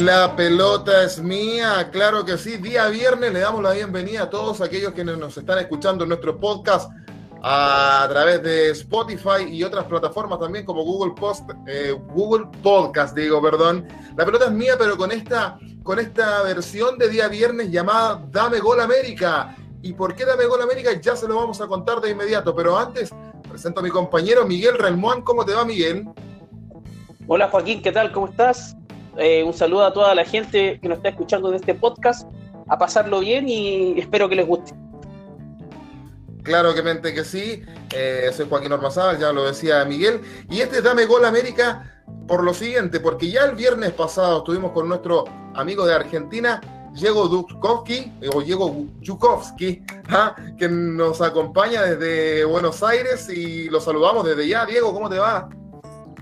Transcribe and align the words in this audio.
La 0.00 0.34
pelota 0.34 1.02
es 1.02 1.20
mía, 1.20 1.90
claro 1.92 2.24
que 2.24 2.38
sí. 2.38 2.56
Día 2.56 2.88
viernes 2.88 3.34
le 3.34 3.40
damos 3.40 3.62
la 3.62 3.72
bienvenida 3.72 4.22
a 4.22 4.30
todos 4.30 4.62
aquellos 4.62 4.94
que 4.94 5.04
nos 5.04 5.36
están 5.36 5.58
escuchando 5.58 6.04
en 6.04 6.08
nuestro 6.08 6.40
podcast 6.40 6.90
a 7.42 8.06
través 8.08 8.42
de 8.42 8.70
Spotify 8.70 9.44
y 9.50 9.62
otras 9.62 9.84
plataformas 9.84 10.38
también 10.38 10.64
como 10.64 10.84
Google 10.84 11.12
Post, 11.14 11.50
eh, 11.66 11.94
Google 12.14 12.46
Podcast, 12.62 13.14
digo, 13.14 13.42
perdón. 13.42 13.86
La 14.16 14.24
pelota 14.24 14.46
es 14.46 14.52
mía, 14.52 14.76
pero 14.78 14.96
con 14.96 15.12
esta, 15.12 15.58
con 15.82 15.98
esta 15.98 16.44
versión 16.44 16.96
de 16.96 17.10
día 17.10 17.28
viernes 17.28 17.70
llamada 17.70 18.24
Dame 18.30 18.58
Gol 18.60 18.80
América. 18.80 19.54
¿Y 19.82 19.92
por 19.92 20.14
qué 20.14 20.24
Dame 20.24 20.46
Gol 20.46 20.62
América? 20.62 20.98
Ya 20.98 21.14
se 21.14 21.28
lo 21.28 21.36
vamos 21.36 21.60
a 21.60 21.66
contar 21.66 22.00
de 22.00 22.10
inmediato, 22.10 22.56
pero 22.56 22.78
antes 22.78 23.10
presento 23.46 23.80
a 23.80 23.82
mi 23.82 23.90
compañero 23.90 24.46
Miguel 24.46 24.78
Relmuán. 24.78 25.20
¿Cómo 25.20 25.44
te 25.44 25.52
va, 25.52 25.66
Miguel? 25.66 26.08
Hola 27.26 27.48
Joaquín, 27.50 27.82
¿qué 27.82 27.92
tal? 27.92 28.12
¿Cómo 28.12 28.28
estás? 28.28 28.76
Eh, 29.16 29.42
un 29.42 29.52
saludo 29.52 29.84
a 29.84 29.92
toda 29.92 30.14
la 30.14 30.24
gente 30.24 30.78
que 30.80 30.88
nos 30.88 30.98
está 30.98 31.10
escuchando 31.10 31.48
en 31.48 31.56
este 31.56 31.74
podcast, 31.74 32.28
a 32.68 32.78
pasarlo 32.78 33.20
bien 33.20 33.48
y 33.48 33.98
espero 33.98 34.28
que 34.28 34.36
les 34.36 34.46
guste. 34.46 34.72
Claro 36.42 36.74
que 36.74 36.82
mente 36.82 37.12
que 37.14 37.24
sí. 37.24 37.62
Eh, 37.94 38.30
soy 38.32 38.46
Joaquín 38.48 38.72
Ormazábal, 38.72 39.18
ya 39.18 39.32
lo 39.32 39.44
decía 39.44 39.84
Miguel. 39.84 40.20
Y 40.48 40.60
este 40.60 40.80
Dame 40.80 41.04
Gol 41.04 41.24
América 41.24 42.02
por 42.26 42.44
lo 42.44 42.54
siguiente, 42.54 43.00
porque 43.00 43.30
ya 43.30 43.44
el 43.44 43.56
viernes 43.56 43.92
pasado 43.92 44.38
estuvimos 44.38 44.72
con 44.72 44.88
nuestro 44.88 45.24
amigo 45.54 45.84
de 45.84 45.94
Argentina, 45.94 46.60
Diego 46.92 47.28
Dukowski, 47.28 48.12
o 48.32 48.40
Diego 48.40 48.86
Yukovsky, 49.00 49.82
¿ah? 50.08 50.34
que 50.58 50.68
nos 50.68 51.20
acompaña 51.20 51.82
desde 51.82 52.44
Buenos 52.44 52.82
Aires 52.82 53.28
y 53.28 53.68
lo 53.68 53.80
saludamos 53.80 54.24
desde 54.24 54.46
ya. 54.48 54.64
Diego, 54.64 54.92
¿cómo 54.92 55.08
te 55.08 55.18
va? 55.18 55.48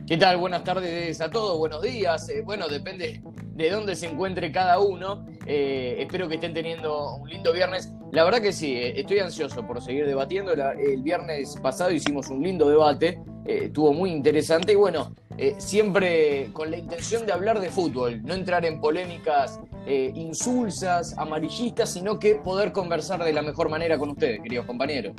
¿Qué 0.08 0.16
tal? 0.16 0.38
Buenas 0.38 0.64
tardes 0.64 1.20
a 1.20 1.30
todos, 1.30 1.58
buenos 1.58 1.82
días. 1.82 2.30
Eh, 2.30 2.40
bueno, 2.42 2.66
depende 2.66 3.20
de 3.54 3.70
dónde 3.70 3.94
se 3.94 4.06
encuentre 4.06 4.50
cada 4.50 4.78
uno. 4.78 5.26
Eh, 5.44 5.96
espero 5.98 6.26
que 6.30 6.36
estén 6.36 6.54
teniendo 6.54 7.16
un 7.16 7.28
lindo 7.28 7.52
viernes. 7.52 7.92
La 8.10 8.24
verdad 8.24 8.40
que 8.40 8.54
sí, 8.54 8.74
eh, 8.74 8.98
estoy 8.98 9.18
ansioso 9.18 9.66
por 9.66 9.82
seguir 9.82 10.06
debatiendo. 10.06 10.52
el 10.52 11.02
viernes 11.02 11.58
pasado 11.60 11.90
hicimos 11.90 12.30
un 12.30 12.42
lindo 12.42 12.70
debate, 12.70 13.20
estuvo 13.44 13.92
muy 13.92 14.10
interesante 14.10 14.72
y 14.72 14.76
bueno, 14.76 15.14
siempre 15.58 16.48
con 16.54 16.70
la 16.70 16.78
intención 16.78 17.26
de 17.26 17.34
hablar 17.34 17.60
de 17.60 17.68
fútbol, 17.68 18.22
no 18.22 18.32
entrar 18.32 18.64
en 18.64 18.80
polémicas 18.80 19.60
insulsas, 19.86 21.18
amarillistas, 21.18 21.92
sino 21.92 22.18
que 22.18 22.36
poder 22.36 22.72
conversar 22.72 23.22
de 23.22 23.34
la 23.34 23.42
mejor 23.42 23.68
manera 23.68 23.98
con 23.98 24.08
ustedes, 24.08 24.40
queridos 24.40 24.64
compañeros. 24.64 25.12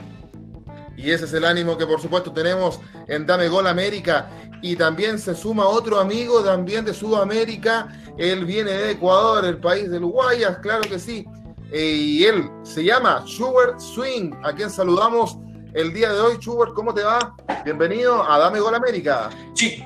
Y 1.02 1.11
ese 1.11 1.23
es 1.23 1.33
el 1.33 1.45
ánimo 1.45 1.78
que 1.78 1.86
por 1.86 2.02
supuesto 2.02 2.33
tenemos 2.33 2.81
en 3.08 3.25
Dame 3.25 3.47
Gol 3.47 3.67
América. 3.67 4.30
Y 4.61 4.75
también 4.75 5.17
se 5.17 5.33
suma 5.33 5.66
otro 5.66 5.97
amigo 5.97 6.44
también 6.44 6.83
de 6.83 6.94
Sudamérica. 6.94 7.88
Él 8.17 8.44
viene 8.44 8.72
de 8.72 8.91
Ecuador, 8.91 9.45
el 9.45 9.59
país 9.59 9.89
de 9.89 9.97
Uruguay, 9.97 10.41
claro 10.61 10.81
que 10.81 11.00
sí. 11.00 11.25
Eh, 11.72 11.95
y 11.95 12.25
él 12.25 12.50
se 12.64 12.83
llama 12.83 13.23
Schubert 13.25 13.79
Swing, 13.79 14.31
a 14.44 14.53
quien 14.53 14.69
saludamos 14.69 15.38
el 15.74 15.94
día 15.94 16.12
de 16.12 16.19
hoy. 16.19 16.38
Schubert, 16.38 16.74
¿cómo 16.74 16.94
te 16.94 17.03
va? 17.03 17.34
Bienvenido 17.63 18.29
a 18.29 18.38
Dame 18.38 18.59
Gol 18.59 18.75
América. 18.75 19.29
Sí. 19.53 19.81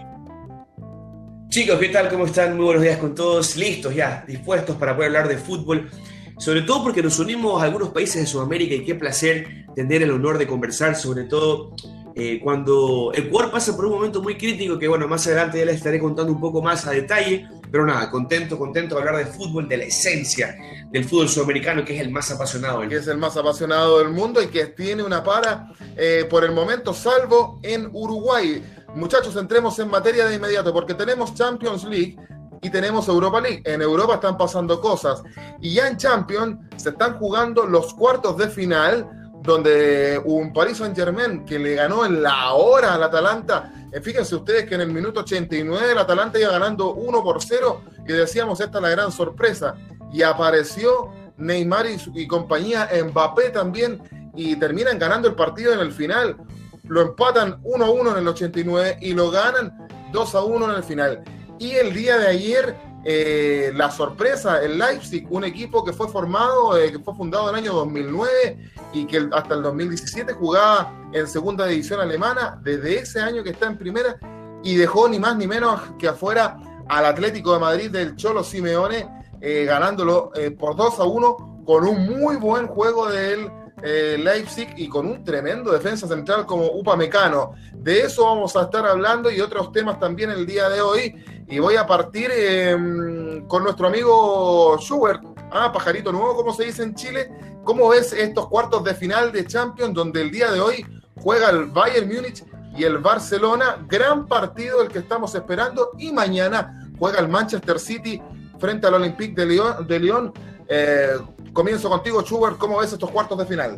Chicos, 1.50 1.78
¿qué 1.78 1.90
tal? 1.90 2.10
¿Cómo 2.10 2.26
están? 2.26 2.56
Muy 2.56 2.66
buenos 2.66 2.82
días 2.82 2.98
con 2.98 3.14
todos. 3.14 3.56
Listos 3.56 3.94
ya, 3.94 4.24
dispuestos 4.28 4.76
para 4.78 4.96
poder 4.96 5.10
hablar 5.10 5.28
de 5.28 5.38
fútbol 5.38 5.92
sobre 6.38 6.62
todo 6.62 6.84
porque 6.84 7.04
nos 7.04 7.20
unimos 7.20 7.62
a 7.62 7.66
algunos 7.66 7.90
países 7.90 8.22
de 8.22 8.28
Sudamérica 8.28 8.76
y 8.76 8.86
qué 8.86 8.96
placer 8.96 9.66
tener 9.76 10.04
el 10.04 10.12
honor 10.12 10.38
de 10.38 10.48
conversar, 10.48 10.96
sobre 10.96 11.24
todo 11.24 11.76
eh, 12.16 12.40
cuando 12.44 13.12
Ecuador 13.14 13.52
pasa 13.52 13.76
por 13.76 13.86
un 13.86 13.94
momento 13.94 14.22
muy 14.22 14.38
crítico, 14.38 14.78
que 14.78 14.88
bueno, 14.88 15.08
más 15.08 15.26
adelante 15.26 15.58
ya 15.58 15.66
les 15.66 15.78
estaré 15.78 16.00
contando 16.00 16.32
un 16.32 16.40
poco 16.40 16.62
más 16.62 16.86
a 16.86 16.92
detalle, 16.92 17.48
pero 17.72 17.86
nada, 17.88 18.12
contento, 18.12 18.58
contento 18.58 18.96
de 18.96 19.02
hablar 19.02 19.18
de 19.18 19.26
fútbol, 19.26 19.68
de 19.68 19.78
la 19.78 19.86
esencia 19.86 20.56
del 20.92 21.06
fútbol 21.06 21.28
sudamericano, 21.28 21.84
que 21.84 21.96
es 21.96 22.02
el 22.02 22.12
más 22.12 22.30
apasionado 22.30 22.82
del 22.82 22.88
mundo. 22.88 22.96
Que 22.96 23.02
es 23.02 23.08
el 23.08 23.18
más 23.18 23.36
apasionado 23.36 23.98
del 23.98 24.10
mundo 24.10 24.44
y 24.44 24.48
que 24.48 24.68
tiene 24.68 25.02
una 25.02 25.24
para 25.24 25.72
eh, 25.98 26.28
por 26.30 26.44
el 26.44 26.52
momento, 26.52 26.94
salvo 26.94 27.60
en 27.64 27.90
Uruguay. 27.92 28.64
Muchachos, 28.94 29.36
entremos 29.36 29.80
en 29.80 29.90
materia 29.90 30.28
de 30.28 30.36
inmediato, 30.36 30.72
porque 30.72 30.94
tenemos 30.94 31.34
Champions 31.34 31.84
League, 31.86 32.16
y 32.64 32.70
tenemos 32.70 33.08
Europa 33.08 33.42
League. 33.42 33.62
En 33.66 33.82
Europa 33.82 34.16
están 34.16 34.38
pasando 34.38 34.80
cosas. 34.82 35.22
Y 35.62 35.76
ya 35.76 35.88
en 35.88 35.98
Champions 35.98 36.58
se 36.78 36.90
están 36.90 37.20
jugando 37.20 37.66
los 37.66 37.94
cuartos 37.94 38.38
de 38.38 38.48
final, 38.48 39.08
donde 39.44 40.20
un 40.24 40.54
Paris 40.54 40.78
Saint 40.78 40.96
Germain 40.96 41.46
que 41.46 41.60
le 41.60 41.76
ganó 41.76 42.06
en 42.06 42.24
la 42.24 42.54
hora 42.54 42.96
al 42.96 43.04
Atalanta. 43.04 43.72
Eh, 43.92 44.00
fíjense 44.02 44.36
ustedes 44.36 44.66
que 44.66 44.76
en 44.76 44.82
el 44.82 44.92
minuto 44.92 45.20
89 45.20 45.92
el 45.92 45.98
Atalanta 45.98 46.40
iba 46.40 46.52
ganando 46.52 46.94
1 46.94 47.24
por 47.24 47.44
0 47.44 47.82
y 48.08 48.14
decíamos 48.14 48.60
esta 48.62 48.78
es 48.78 48.82
la 48.82 48.90
gran 48.90 49.12
sorpresa. 49.12 49.76
Y 50.12 50.24
apareció 50.24 51.12
Neymar 51.38 51.86
y, 51.88 51.98
y 52.16 52.28
compañía, 52.28 52.90
Mbappé 53.04 53.50
también, 53.50 54.02
y 54.36 54.56
terminan 54.56 54.98
ganando 54.98 55.28
el 55.28 55.36
partido 55.36 55.74
en 55.74 55.80
el 55.80 55.92
final. 55.92 56.38
Lo 56.84 57.02
empatan 57.02 57.60
1 57.64 57.86
a 57.86 57.90
1 57.90 58.12
en 58.12 58.18
el 58.18 58.28
89 58.28 58.98
y 59.02 59.14
lo 59.14 59.32
ganan 59.32 59.88
2 60.12 60.36
a 60.36 60.44
1 60.44 60.70
en 60.70 60.76
el 60.78 60.84
final. 60.84 61.24
Y 61.60 61.72
el 61.72 61.94
día 61.94 62.18
de 62.18 62.28
ayer, 62.28 62.76
eh, 63.06 63.72
la 63.76 63.92
sorpresa, 63.92 64.62
el 64.62 64.78
Leipzig, 64.78 65.26
un 65.30 65.44
equipo 65.44 65.84
que 65.84 65.94
fue 65.94 66.08
formado, 66.08 66.78
eh, 66.78 66.92
que 66.92 67.00
fue 67.00 67.16
fundado 67.16 67.50
en 67.50 67.56
el 67.56 67.64
año 67.64 67.74
2009 67.74 68.72
y 68.94 69.06
que 69.06 69.28
hasta 69.32 69.54
el 69.54 69.64
2017 69.64 70.34
jugaba 70.34 71.10
en 71.14 71.28
segunda 71.28 71.66
división 71.68 72.00
alemana, 72.00 72.60
desde 72.64 73.00
ese 73.00 73.22
año 73.22 73.44
que 73.44 73.52
está 73.52 73.68
en 73.68 73.78
primera, 73.78 74.18
y 74.64 74.76
dejó 74.76 75.08
ni 75.10 75.20
más 75.20 75.36
ni 75.36 75.48
menos 75.48 75.82
que 76.00 76.08
afuera 76.08 76.58
al 76.88 77.06
Atlético 77.06 77.54
de 77.54 77.60
Madrid 77.60 77.92
del 77.92 78.16
Cholo 78.16 78.44
Simeone, 78.44 79.08
eh, 79.42 79.66
ganándolo 79.66 80.32
por 80.58 80.76
2 80.76 81.00
a 81.00 81.04
1 81.04 81.64
con 81.66 81.86
un 81.86 82.08
muy 82.08 82.38
buen 82.38 82.68
juego 82.68 83.10
de 83.10 83.34
él 83.34 83.52
eh, 83.86 84.18
Leipzig 84.18 84.74
y 84.78 84.88
con 84.88 85.06
un 85.06 85.26
tremendo 85.26 85.74
defensa 85.74 86.08
central 86.08 86.46
como 86.46 86.68
Upa 86.68 86.96
Mecano. 86.96 87.52
De 87.74 88.00
eso 88.00 88.24
vamos 88.24 88.56
a 88.56 88.64
estar 88.64 88.86
hablando 88.86 89.30
y 89.30 89.42
otros 89.42 89.74
temas 89.74 90.00
también 90.00 90.30
el 90.32 90.46
día 90.46 90.70
de 90.70 90.80
hoy. 90.80 91.16
Y 91.48 91.60
voy 91.60 91.76
a 91.76 91.86
partir 91.86 92.32
em, 92.32 93.48
con 93.48 93.64
nuestro 93.64 93.88
amigo 93.88 94.78
Schubert, 94.80 95.22
ah, 95.52 95.72
pajarito 95.72 96.12
nuevo, 96.12 96.36
como 96.36 96.54
se 96.54 96.66
dice 96.66 96.84
en 96.84 96.96
Chile. 96.96 97.32
¿Cómo 97.64 97.90
ves 97.90 98.14
estos 98.14 98.48
cuartos 98.48 98.84
de 98.84 98.94
final 98.94 99.32
de 99.32 99.46
Champions 99.46 99.94
donde 99.94 100.22
el 100.22 100.32
día 100.32 100.52
de 100.52 100.60
hoy 100.60 100.86
juega 101.16 101.50
el 101.50 101.66
Bayern 101.66 102.08
Múnich 102.08 102.44
y 102.76 102.84
el 102.84 102.98
Barcelona? 102.98 103.86
Gran 103.88 104.28
partido 104.28 104.82
el 104.82 104.90
que 104.90 105.00
estamos 105.00 105.36
esperando 105.36 105.92
y 105.98 106.12
mañana 106.12 106.90
juega 107.00 107.20
el 107.20 107.30
Manchester 107.30 107.80
City 107.80 108.22
frente 108.60 108.88
al 108.88 108.96
Olympique 108.96 109.34
de 109.36 109.46
Lyon. 109.46 109.88
De 109.88 110.00
Lyon. 110.00 110.34
Eh, 110.68 111.18
Comienzo 111.54 111.88
contigo, 111.88 112.24
Schubert. 112.24 112.58
¿Cómo 112.58 112.80
ves 112.80 112.94
estos 112.94 113.12
cuartos 113.12 113.38
de 113.38 113.46
final? 113.46 113.78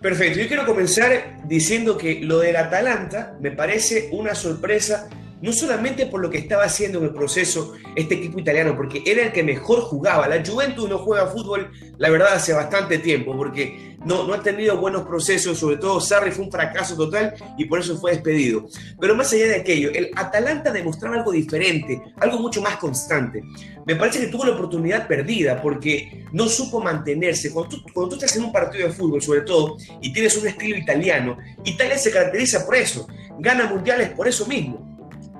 Perfecto. 0.00 0.38
Yo 0.38 0.46
quiero 0.46 0.64
comenzar 0.64 1.38
diciendo 1.44 1.98
que 1.98 2.20
lo 2.20 2.38
del 2.38 2.56
Atalanta 2.56 3.34
me 3.40 3.50
parece 3.50 4.08
una 4.12 4.34
sorpresa 4.34 5.08
no 5.40 5.52
solamente 5.52 6.06
por 6.06 6.20
lo 6.20 6.30
que 6.30 6.38
estaba 6.38 6.64
haciendo 6.64 6.98
en 6.98 7.04
el 7.04 7.12
proceso 7.12 7.74
este 7.94 8.16
equipo 8.16 8.40
italiano, 8.40 8.74
porque 8.76 9.02
era 9.06 9.22
el 9.22 9.32
que 9.32 9.42
mejor 9.42 9.80
jugaba. 9.80 10.28
La 10.28 10.44
Juventus 10.44 10.88
no 10.88 10.98
juega 10.98 11.26
fútbol, 11.26 11.70
la 11.96 12.10
verdad, 12.10 12.34
hace 12.34 12.52
bastante 12.52 12.98
tiempo, 12.98 13.36
porque 13.36 13.96
no, 14.04 14.24
no 14.24 14.34
ha 14.34 14.42
tenido 14.42 14.76
buenos 14.78 15.02
procesos, 15.02 15.58
sobre 15.58 15.76
todo 15.76 16.00
Sarri 16.00 16.30
fue 16.30 16.44
un 16.44 16.52
fracaso 16.52 16.96
total 16.96 17.34
y 17.56 17.64
por 17.64 17.80
eso 17.80 17.98
fue 17.98 18.12
despedido. 18.12 18.66
Pero 19.00 19.14
más 19.14 19.32
allá 19.32 19.46
de 19.46 19.56
aquello, 19.56 19.90
el 19.92 20.10
Atalanta 20.16 20.72
demostraba 20.72 21.16
algo 21.16 21.32
diferente, 21.32 22.00
algo 22.20 22.38
mucho 22.38 22.62
más 22.62 22.76
constante. 22.76 23.42
Me 23.86 23.96
parece 23.96 24.20
que 24.20 24.26
tuvo 24.26 24.44
la 24.44 24.52
oportunidad 24.52 25.08
perdida 25.08 25.60
porque 25.62 26.24
no 26.32 26.46
supo 26.48 26.80
mantenerse. 26.80 27.52
Cuando 27.52 27.76
tú, 27.76 27.82
cuando 27.92 28.10
tú 28.10 28.14
estás 28.16 28.36
en 28.36 28.44
un 28.44 28.52
partido 28.52 28.86
de 28.86 28.92
fútbol, 28.92 29.22
sobre 29.22 29.42
todo, 29.42 29.76
y 30.00 30.12
tienes 30.12 30.36
un 30.36 30.46
estilo 30.46 30.76
italiano, 30.76 31.36
Italia 31.64 31.96
se 31.96 32.10
caracteriza 32.10 32.64
por 32.66 32.76
eso, 32.76 33.08
gana 33.38 33.66
mundiales 33.66 34.10
por 34.10 34.28
eso 34.28 34.46
mismo 34.46 34.87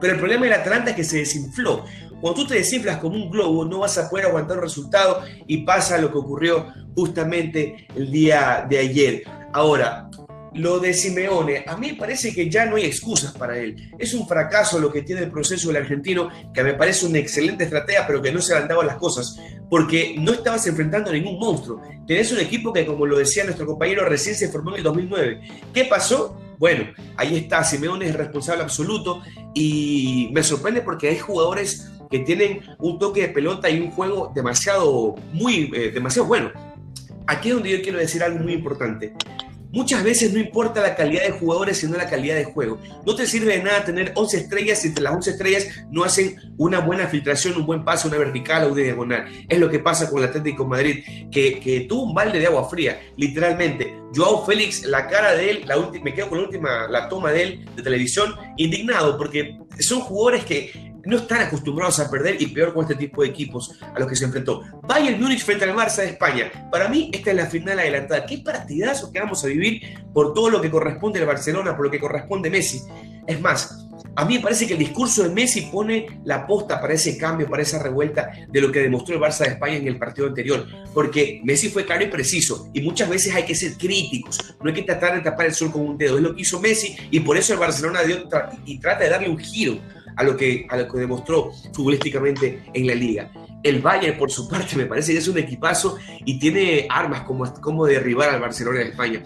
pero 0.00 0.14
el 0.14 0.18
problema 0.18 0.44
del 0.44 0.54
Atlanta 0.54 0.90
es 0.90 0.96
que 0.96 1.04
se 1.04 1.18
desinfló. 1.18 1.84
Cuando 2.20 2.42
tú 2.42 2.48
te 2.48 2.54
desinflas 2.54 2.98
como 2.98 3.16
un 3.16 3.30
globo, 3.30 3.64
no 3.64 3.80
vas 3.80 3.96
a 3.98 4.10
poder 4.10 4.26
aguantar 4.26 4.58
un 4.58 4.64
resultado 4.64 5.22
y 5.46 5.58
pasa 5.58 5.98
lo 5.98 6.10
que 6.10 6.18
ocurrió 6.18 6.66
justamente 6.94 7.86
el 7.94 8.10
día 8.10 8.66
de 8.68 8.78
ayer. 8.78 9.22
Ahora, 9.52 10.08
lo 10.54 10.80
de 10.80 10.92
Simeone, 10.94 11.64
a 11.66 11.76
mí 11.76 11.92
parece 11.92 12.34
que 12.34 12.50
ya 12.50 12.66
no 12.66 12.76
hay 12.76 12.84
excusas 12.84 13.32
para 13.32 13.58
él. 13.58 13.92
Es 13.98 14.14
un 14.14 14.26
fracaso 14.26 14.78
lo 14.78 14.92
que 14.92 15.02
tiene 15.02 15.22
el 15.22 15.30
proceso 15.30 15.68
del 15.68 15.82
argentino, 15.82 16.28
que 16.52 16.64
me 16.64 16.74
parece 16.74 17.06
una 17.06 17.18
excelente 17.18 17.64
estrategia, 17.64 18.06
pero 18.06 18.20
que 18.20 18.32
no 18.32 18.40
se 18.40 18.54
han 18.54 18.68
las 18.68 18.96
cosas, 18.96 19.38
porque 19.70 20.16
no 20.18 20.32
estabas 20.32 20.66
enfrentando 20.66 21.10
a 21.10 21.12
ningún 21.12 21.38
monstruo. 21.38 21.80
Tenés 22.06 22.32
un 22.32 22.40
equipo 22.40 22.72
que, 22.72 22.84
como 22.84 23.06
lo 23.06 23.18
decía 23.18 23.44
nuestro 23.44 23.66
compañero, 23.66 24.04
recién 24.08 24.34
se 24.34 24.48
formó 24.48 24.70
en 24.70 24.78
el 24.78 24.82
2009. 24.82 25.40
¿Qué 25.72 25.84
pasó? 25.84 26.36
Bueno, 26.58 26.84
ahí 27.16 27.36
está, 27.36 27.62
Simeone 27.62 28.08
es 28.08 28.16
responsable 28.16 28.62
absoluto 28.62 29.22
y 29.54 30.30
me 30.32 30.42
sorprende 30.42 30.82
porque 30.82 31.08
hay 31.08 31.18
jugadores 31.18 31.90
que 32.10 32.20
tienen 32.20 32.62
un 32.78 32.98
toque 32.98 33.22
de 33.22 33.28
pelota 33.28 33.70
y 33.70 33.80
un 33.80 33.90
juego 33.90 34.32
demasiado, 34.34 35.14
muy, 35.32 35.70
eh, 35.74 35.90
demasiado 35.92 36.26
bueno. 36.26 36.50
Aquí 37.26 37.50
es 37.50 37.54
donde 37.54 37.70
yo 37.70 37.82
quiero 37.82 37.98
decir 37.98 38.22
algo 38.22 38.38
muy 38.38 38.54
importante. 38.54 39.12
Muchas 39.70 40.02
veces 40.02 40.32
no 40.32 40.38
importa 40.38 40.80
la 40.80 40.96
calidad 40.96 41.24
de 41.24 41.32
jugadores, 41.32 41.78
sino 41.78 41.96
la 41.96 42.08
calidad 42.08 42.36
de 42.36 42.44
juego. 42.44 42.78
No 43.04 43.14
te 43.14 43.26
sirve 43.26 43.56
de 43.58 43.62
nada 43.62 43.84
tener 43.84 44.12
11 44.14 44.36
estrellas 44.38 44.80
si 44.80 44.88
entre 44.88 45.04
las 45.04 45.14
11 45.14 45.30
estrellas 45.30 45.66
no 45.90 46.04
hacen 46.04 46.36
una 46.56 46.80
buena 46.80 47.06
filtración, 47.06 47.56
un 47.56 47.66
buen 47.66 47.84
paso, 47.84 48.08
una 48.08 48.18
vertical 48.18 48.64
o 48.64 48.72
una 48.72 48.82
diagonal. 48.82 49.26
Es 49.48 49.58
lo 49.58 49.68
que 49.68 49.78
pasa 49.78 50.08
con 50.08 50.22
el 50.22 50.28
Atlético 50.28 50.66
Madrid, 50.66 51.04
que, 51.30 51.60
que 51.60 51.80
tuvo 51.80 52.04
un 52.04 52.14
balde 52.14 52.38
de 52.38 52.46
agua 52.46 52.68
fría, 52.68 52.98
literalmente. 53.16 53.98
Joao 54.14 54.46
Félix, 54.46 54.84
la 54.84 55.06
cara 55.06 55.34
de 55.34 55.50
él, 55.50 55.64
la 55.66 55.76
me 56.02 56.14
quedo 56.14 56.30
con 56.30 56.38
la 56.38 56.44
última, 56.44 56.88
la 56.88 57.08
toma 57.08 57.30
de 57.30 57.42
él 57.42 57.64
de 57.76 57.82
televisión, 57.82 58.34
indignado, 58.56 59.18
porque 59.18 59.58
son 59.80 60.00
jugadores 60.00 60.44
que 60.44 60.88
no 61.08 61.16
están 61.16 61.40
acostumbrados 61.40 61.98
a 62.00 62.10
perder 62.10 62.36
y 62.40 62.48
peor 62.48 62.74
con 62.74 62.82
este 62.82 62.94
tipo 62.94 63.22
de 63.22 63.28
equipos 63.28 63.74
a 63.80 63.98
los 63.98 64.06
que 64.06 64.14
se 64.14 64.26
enfrentó. 64.26 64.62
Bayern 64.82 65.18
Múnich 65.18 65.42
frente 65.42 65.64
al 65.64 65.74
Barça 65.74 66.02
de 66.02 66.10
España. 66.10 66.68
Para 66.70 66.86
mí, 66.90 67.10
esta 67.14 67.30
es 67.30 67.36
la 67.36 67.46
final 67.46 67.78
adelantada. 67.78 68.26
Qué 68.26 68.38
partidazo 68.38 69.10
que 69.10 69.18
vamos 69.18 69.42
a 69.42 69.46
vivir 69.46 69.80
por 70.12 70.34
todo 70.34 70.50
lo 70.50 70.60
que 70.60 70.70
corresponde 70.70 71.18
al 71.18 71.24
Barcelona, 71.24 71.74
por 71.74 71.86
lo 71.86 71.90
que 71.90 71.98
corresponde 71.98 72.50
Messi. 72.50 72.82
Es 73.26 73.40
más, 73.40 73.88
a 74.16 74.26
mí 74.26 74.34
me 74.34 74.40
parece 74.40 74.66
que 74.66 74.74
el 74.74 74.80
discurso 74.80 75.22
de 75.22 75.30
Messi 75.30 75.62
pone 75.62 76.20
la 76.24 76.46
posta 76.46 76.78
para 76.78 76.92
ese 76.92 77.16
cambio, 77.16 77.48
para 77.48 77.62
esa 77.62 77.82
revuelta 77.82 78.30
de 78.46 78.60
lo 78.60 78.70
que 78.70 78.80
demostró 78.80 79.14
el 79.14 79.22
Barça 79.22 79.46
de 79.46 79.52
España 79.52 79.76
en 79.76 79.88
el 79.88 79.96
partido 79.96 80.26
anterior. 80.26 80.66
Porque 80.92 81.40
Messi 81.42 81.70
fue 81.70 81.86
claro 81.86 82.04
y 82.04 82.08
preciso. 82.08 82.68
Y 82.74 82.82
muchas 82.82 83.08
veces 83.08 83.34
hay 83.34 83.44
que 83.46 83.54
ser 83.54 83.78
críticos. 83.78 84.56
No 84.62 84.68
hay 84.68 84.74
que 84.74 84.82
tratar 84.82 85.14
de 85.14 85.22
tapar 85.22 85.46
el 85.46 85.54
sol 85.54 85.72
con 85.72 85.88
un 85.88 85.96
dedo. 85.96 86.18
Es 86.18 86.22
lo 86.22 86.34
que 86.34 86.42
hizo 86.42 86.60
Messi 86.60 86.96
y 87.10 87.20
por 87.20 87.38
eso 87.38 87.54
el 87.54 87.60
Barcelona 87.60 88.02
dio 88.02 88.28
y 88.66 88.78
trata 88.78 89.04
de 89.04 89.08
darle 89.08 89.30
un 89.30 89.38
giro 89.38 89.78
a 90.18 90.24
lo 90.24 90.36
que, 90.36 90.66
a 90.68 90.76
lo 90.76 90.88
que 90.88 90.98
demostró 90.98 91.52
futbolísticamente 91.72 92.64
en 92.74 92.86
la 92.86 92.94
liga. 92.94 93.30
El 93.62 93.80
Bayern, 93.80 94.18
por 94.18 94.30
su 94.30 94.48
parte, 94.48 94.76
me 94.76 94.86
parece 94.86 95.12
que 95.12 95.18
es 95.18 95.28
un 95.28 95.38
equipazo 95.38 95.96
y 96.24 96.38
tiene 96.38 96.86
armas 96.90 97.22
como, 97.22 97.50
como 97.60 97.86
derribar 97.86 98.28
al 98.30 98.40
Barcelona 98.40 98.80
de 98.80 98.88
España. 98.88 99.22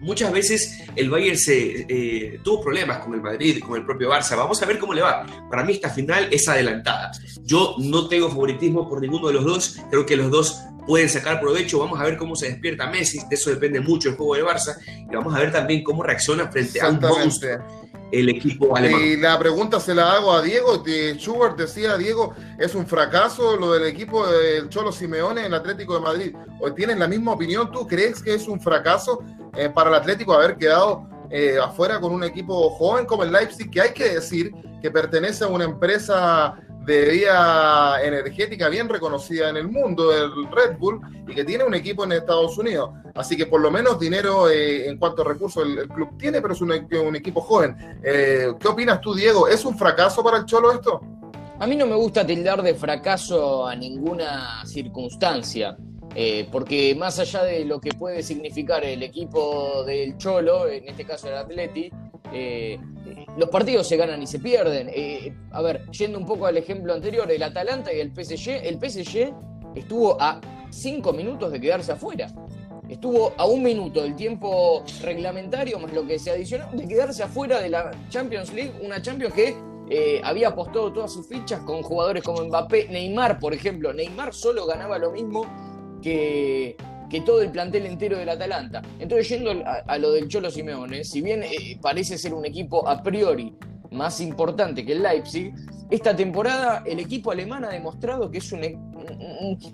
Muchas 0.00 0.30
veces 0.32 0.82
el 0.96 1.08
Bayern 1.08 1.38
se, 1.38 1.86
eh, 1.88 2.40
tuvo 2.44 2.62
problemas 2.62 2.98
con 2.98 3.14
el 3.14 3.22
Madrid, 3.22 3.58
con 3.60 3.76
el 3.76 3.86
propio 3.86 4.10
Barça. 4.10 4.36
Vamos 4.36 4.62
a 4.62 4.66
ver 4.66 4.78
cómo 4.78 4.92
le 4.92 5.00
va. 5.00 5.24
Para 5.50 5.64
mí 5.64 5.72
esta 5.72 5.88
final 5.88 6.28
es 6.30 6.46
adelantada. 6.46 7.10
Yo 7.42 7.76
no 7.78 8.06
tengo 8.06 8.28
favoritismo 8.28 8.86
por 8.86 9.00
ninguno 9.00 9.28
de 9.28 9.34
los 9.34 9.44
dos. 9.44 9.78
Creo 9.90 10.04
que 10.04 10.16
los 10.16 10.30
dos 10.30 10.60
pueden 10.86 11.08
sacar 11.08 11.40
provecho. 11.40 11.78
Vamos 11.78 11.98
a 11.98 12.04
ver 12.04 12.18
cómo 12.18 12.36
se 12.36 12.50
despierta 12.50 12.90
Messi. 12.90 13.18
De 13.30 13.34
eso 13.34 13.48
depende 13.48 13.80
mucho 13.80 14.10
el 14.10 14.16
juego 14.16 14.34
de 14.34 14.44
Barça. 14.44 14.76
Y 15.10 15.14
vamos 15.14 15.34
a 15.34 15.38
ver 15.38 15.50
también 15.50 15.82
cómo 15.82 16.02
reacciona 16.02 16.48
frente 16.48 16.82
a 16.82 16.90
un 16.90 17.00
monstruo 17.00 17.84
el 18.20 18.28
equipo 18.28 18.76
alemán. 18.76 19.00
Y 19.04 19.16
la 19.16 19.38
pregunta 19.38 19.80
se 19.80 19.94
la 19.94 20.12
hago 20.12 20.32
a 20.32 20.42
Diego. 20.42 20.82
Schubert 21.16 21.56
decía, 21.56 21.96
Diego, 21.96 22.34
es 22.58 22.74
un 22.74 22.86
fracaso 22.86 23.56
lo 23.56 23.72
del 23.72 23.84
equipo 23.84 24.26
del 24.26 24.68
Cholo 24.68 24.92
Simeone 24.92 25.40
en 25.40 25.46
el 25.46 25.54
Atlético 25.54 25.94
de 25.94 26.00
Madrid. 26.00 26.36
¿O 26.60 26.72
tienes 26.72 26.98
la 26.98 27.08
misma 27.08 27.32
opinión? 27.32 27.70
¿Tú 27.70 27.86
crees 27.86 28.22
que 28.22 28.34
es 28.34 28.46
un 28.48 28.60
fracaso 28.60 29.22
eh, 29.56 29.68
para 29.68 29.90
el 29.90 29.96
Atlético 29.96 30.34
haber 30.34 30.56
quedado 30.56 31.08
eh, 31.30 31.58
afuera 31.58 32.00
con 32.00 32.12
un 32.12 32.22
equipo 32.22 32.70
joven 32.70 33.06
como 33.06 33.24
el 33.24 33.32
Leipzig, 33.32 33.70
que 33.70 33.80
hay 33.80 33.92
que 33.92 34.14
decir 34.14 34.52
que 34.80 34.90
pertenece 34.90 35.44
a 35.44 35.48
una 35.48 35.64
empresa 35.64 36.54
de 36.84 37.10
vía 37.10 37.96
energética 38.02 38.68
bien 38.68 38.88
reconocida 38.88 39.48
en 39.48 39.56
el 39.56 39.68
mundo, 39.68 40.12
el 40.12 40.50
Red 40.50 40.76
Bull, 40.78 41.00
y 41.26 41.34
que 41.34 41.44
tiene 41.44 41.64
un 41.64 41.74
equipo 41.74 42.04
en 42.04 42.12
Estados 42.12 42.58
Unidos. 42.58 42.90
Así 43.14 43.36
que 43.36 43.46
por 43.46 43.60
lo 43.60 43.70
menos 43.70 43.98
dinero 43.98 44.48
eh, 44.50 44.88
en 44.88 44.98
cuanto 44.98 45.22
a 45.22 45.24
recursos 45.26 45.64
el, 45.64 45.88
club 45.88 46.16
tiene, 46.18 46.40
pero 46.40 46.54
es 46.54 46.60
un, 46.60 46.70
un 46.72 47.16
equipo 47.16 47.40
joven. 47.40 47.76
Eh, 48.02 48.52
¿Qué 48.58 48.68
opinas 48.68 49.00
tú, 49.00 49.14
Diego? 49.14 49.48
¿Es 49.48 49.64
un 49.64 49.78
fracaso 49.78 50.22
para 50.22 50.38
el 50.38 50.44
Cholo 50.46 50.72
esto? 50.72 51.00
A 51.58 51.66
mí 51.66 51.76
no 51.76 51.86
me 51.86 51.94
gusta 51.94 52.26
tildar 52.26 52.62
de 52.62 52.74
fracaso 52.74 53.66
a 53.66 53.76
ninguna 53.76 54.64
circunstancia. 54.66 55.76
Eh, 56.16 56.48
porque 56.52 56.94
más 56.94 57.18
allá 57.18 57.42
de 57.42 57.64
lo 57.64 57.80
que 57.80 57.90
puede 57.92 58.22
significar 58.22 58.84
el 58.84 59.02
equipo 59.02 59.82
del 59.84 60.16
Cholo, 60.16 60.68
en 60.68 60.88
este 60.88 61.04
caso 61.04 61.28
el 61.28 61.34
Atleti, 61.34 61.90
eh, 62.32 62.78
los 63.36 63.48
partidos 63.48 63.86
se 63.86 63.96
ganan 63.96 64.22
y 64.22 64.26
se 64.26 64.38
pierden. 64.38 64.88
Eh, 64.92 65.34
a 65.52 65.62
ver, 65.62 65.88
yendo 65.90 66.18
un 66.18 66.26
poco 66.26 66.46
al 66.46 66.56
ejemplo 66.56 66.92
anterior, 66.94 67.30
el 67.30 67.42
Atalanta 67.42 67.92
y 67.92 68.00
el 68.00 68.10
PSG, 68.10 68.64
el 68.64 68.78
PSG 68.78 69.32
estuvo 69.74 70.20
a 70.20 70.40
cinco 70.70 71.12
minutos 71.12 71.52
de 71.52 71.60
quedarse 71.60 71.92
afuera. 71.92 72.28
Estuvo 72.88 73.32
a 73.38 73.46
un 73.46 73.62
minuto 73.62 74.02
del 74.02 74.14
tiempo 74.14 74.84
reglamentario, 75.02 75.78
más 75.78 75.92
lo 75.92 76.06
que 76.06 76.18
se 76.18 76.30
adicionó, 76.30 76.66
de 76.72 76.86
quedarse 76.86 77.22
afuera 77.22 77.60
de 77.60 77.70
la 77.70 77.90
Champions 78.10 78.52
League, 78.52 78.72
una 78.82 79.00
Champions 79.00 79.34
que 79.34 79.56
había 80.22 80.48
apostado 80.48 80.92
todas 80.92 81.12
sus 81.12 81.26
fichas 81.26 81.60
con 81.60 81.82
jugadores 81.82 82.22
como 82.22 82.44
Mbappé, 82.44 82.88
Neymar, 82.88 83.38
por 83.38 83.54
ejemplo. 83.54 83.92
Neymar 83.92 84.34
solo 84.34 84.66
ganaba 84.66 84.98
lo 84.98 85.12
mismo 85.12 85.46
que, 86.02 86.76
que 87.08 87.20
todo 87.20 87.42
el 87.42 87.50
plantel 87.50 87.86
entero 87.86 88.18
del 88.18 88.28
Atalanta. 88.28 88.82
Entonces, 88.98 89.28
yendo 89.28 89.52
a, 89.86 89.98
lo 89.98 90.12
del 90.12 90.28
Cholo 90.28 90.50
Simeone, 90.50 91.04
si 91.04 91.20
bien 91.20 91.42
eh, 91.42 91.78
parece 91.80 92.18
ser 92.18 92.34
un 92.34 92.44
equipo 92.44 92.88
a 92.88 93.02
priori 93.02 93.54
más 93.90 94.20
importante 94.20 94.84
que 94.84 94.92
el 94.92 95.02
Leipzig, 95.02 95.54
esta 95.90 96.16
temporada 96.16 96.82
el 96.86 96.98
equipo 96.98 97.30
alemán 97.30 97.64
ha 97.64 97.68
demostrado 97.68 98.30
que 98.30 98.38
es 98.38 98.52
un, 98.52 98.60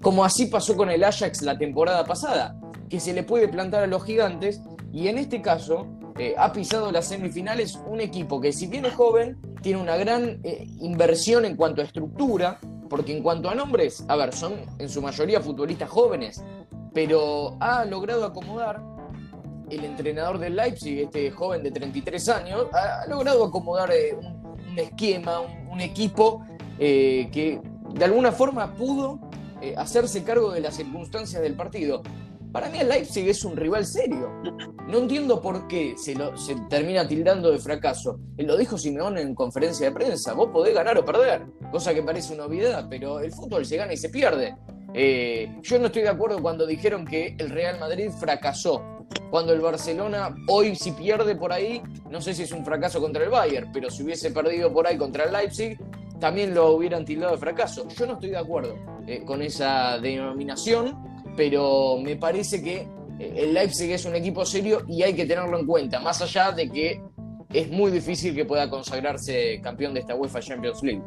como 0.03 0.25
así 0.25 0.47
pasó 0.47 0.77
con 0.77 0.91
el 0.91 1.03
Ajax 1.05 1.43
la 1.43 1.57
temporada 1.57 2.05
pasada, 2.05 2.57
que 2.89 3.01
se 3.01 3.13
le 3.13 3.23
puede 3.23 3.49
plantar 3.49 3.85
a 3.85 3.87
los 3.87 4.05
gigantes 4.05 4.61
y 4.93 5.09
en 5.09 5.19
este 5.19 5.41
caso 5.41 5.87
eh, 6.19 6.35
ha 6.37 6.53
pisado 6.53 6.93
las 6.93 7.07
semifinales 7.07 7.79
un 7.87 8.01
equipo 8.01 8.41
que 8.41 8.53
si 8.53 8.67
bien 8.67 8.85
es 8.85 8.95
joven, 8.95 9.39
tiene 9.63 9.81
una 9.81 9.97
gran 9.97 10.41
eh, 10.43 10.67
inversión 10.81 11.45
en 11.45 11.57
cuanto 11.57 11.81
a 11.81 11.85
estructura, 11.85 12.59
porque 12.89 13.17
en 13.17 13.23
cuanto 13.23 13.49
a 13.49 13.55
nombres, 13.55 14.05
a 14.09 14.17
ver, 14.17 14.35
son 14.35 14.55
en 14.79 14.89
su 14.89 15.01
mayoría 15.01 15.41
futbolistas 15.41 15.89
jóvenes, 15.89 16.43
pero 16.93 17.57
ha 17.61 17.85
logrado 17.85 18.25
acomodar 18.25 18.83
el 19.71 19.85
entrenador 19.85 20.39
del 20.39 20.57
Leipzig, 20.57 21.01
este 21.01 21.31
joven 21.31 21.63
de 21.63 21.71
33 21.71 22.29
años, 22.31 22.67
ha 22.73 23.07
logrado 23.07 23.45
acomodar 23.45 23.91
eh, 23.93 24.15
un, 24.15 24.79
esquema, 24.79 25.41
un, 25.41 25.81
equipo 25.81 26.45
eh, 26.79 27.29
que 27.33 27.61
de 27.95 28.05
alguna 28.05 28.33
forma 28.33 28.75
pudo 28.75 29.21
eh, 29.63 29.75
hacerse 29.77 30.25
cargo 30.25 30.53
de 30.53 30.61
las 30.61 30.75
circunstancias 30.75 31.41
del 31.43 31.55
partido. 31.55 32.03
Para 32.53 32.69
mí 32.69 32.79
el 32.79 32.89
Leipzig 32.89 33.29
es 33.29 33.45
un 33.45 33.57
rival 33.57 33.87
serio. 33.87 34.33
No 34.89 34.99
entiendo 34.99 35.41
por 35.41 35.69
qué 35.69 35.95
se, 35.97 36.17
lo, 36.17 36.37
se 36.37 36.57
termina 36.69 37.07
tildando 37.07 37.53
de 37.53 37.61
fracaso. 37.61 38.19
Lo 38.39 38.57
dijo 38.57 38.77
Simeone 38.77 39.21
en 39.21 39.37
conferencia 39.37 39.87
de 39.87 39.93
prensa. 39.93 40.33
Vos 40.33 40.49
podés 40.49 40.75
ganar 40.75 40.99
o 40.99 41.05
perder. 41.05 41.47
Cosa 41.71 41.95
que 41.95 42.03
parece 42.03 42.35
una 42.35 42.47
obviedad, 42.47 42.89
pero 42.91 43.21
el 43.21 43.31
fútbol 43.31 43.65
se 43.65 43.77
gana 43.77 43.93
y 43.93 43.97
se 43.97 44.09
pierde. 44.09 44.57
Eh, 44.95 45.57
yo 45.63 45.79
no 45.79 45.87
estoy 45.87 46.03
de 46.03 46.09
acuerdo 46.09 46.41
cuando 46.43 46.67
dijeron 46.67 47.05
que 47.05 47.35
el 47.39 47.51
Real 47.51 47.79
Madrid 47.79 48.11
fracasó. 48.11 48.83
Cuando 49.31 49.53
el 49.53 49.61
Barcelona 49.61 50.35
hoy 50.49 50.75
si 50.77 50.93
pierde 50.93 51.35
por 51.35 51.53
ahí, 51.53 51.83
no 52.11 52.21
sé 52.21 52.35
si 52.35 52.45
es 52.45 52.53
un 52.53 52.65
fracaso 52.65 53.01
contra 53.01 53.25
el 53.25 53.31
Bayern, 53.31 53.71
pero 53.73 53.91
si 53.91 54.03
hubiese 54.03 54.31
perdido 54.31 54.73
por 54.73 54.87
ahí 54.87 54.97
contra 54.97 55.25
el 55.25 55.33
Leipzig, 55.33 55.79
también 56.19 56.55
lo 56.55 56.73
hubieran 56.73 57.05
tildado 57.05 57.33
de 57.33 57.39
fracaso. 57.39 57.89
Yo 57.89 58.07
no 58.07 58.15
estoy 58.15 58.31
de 58.31 58.39
acuerdo 58.39 58.77
eh, 59.07 59.23
con 59.25 59.43
esa 59.43 59.99
denominación 59.99 61.11
pero 61.37 61.99
me 61.99 62.17
parece 62.17 62.63
que 62.63 62.87
eh, 63.19 63.33
el 63.37 63.55
Leipzig 63.55 63.91
es 63.91 64.05
un 64.05 64.15
equipo 64.15 64.45
serio 64.45 64.83
y 64.89 65.03
hay 65.03 65.15
que 65.15 65.27
tenerlo 65.27 65.59
en 65.59 65.67
cuenta, 65.67 66.01
más 66.01 66.21
allá 66.23 66.53
de 66.53 66.69
que 66.69 67.03
es 67.53 67.69
muy 67.71 67.91
difícil 67.91 68.35
que 68.35 68.45
pueda 68.45 68.69
consagrarse 68.71 69.61
campeón 69.63 69.95
de 69.95 70.01
esta 70.01 70.15
UEFA 70.15 70.41
Champions 70.41 70.83
League. 70.83 71.03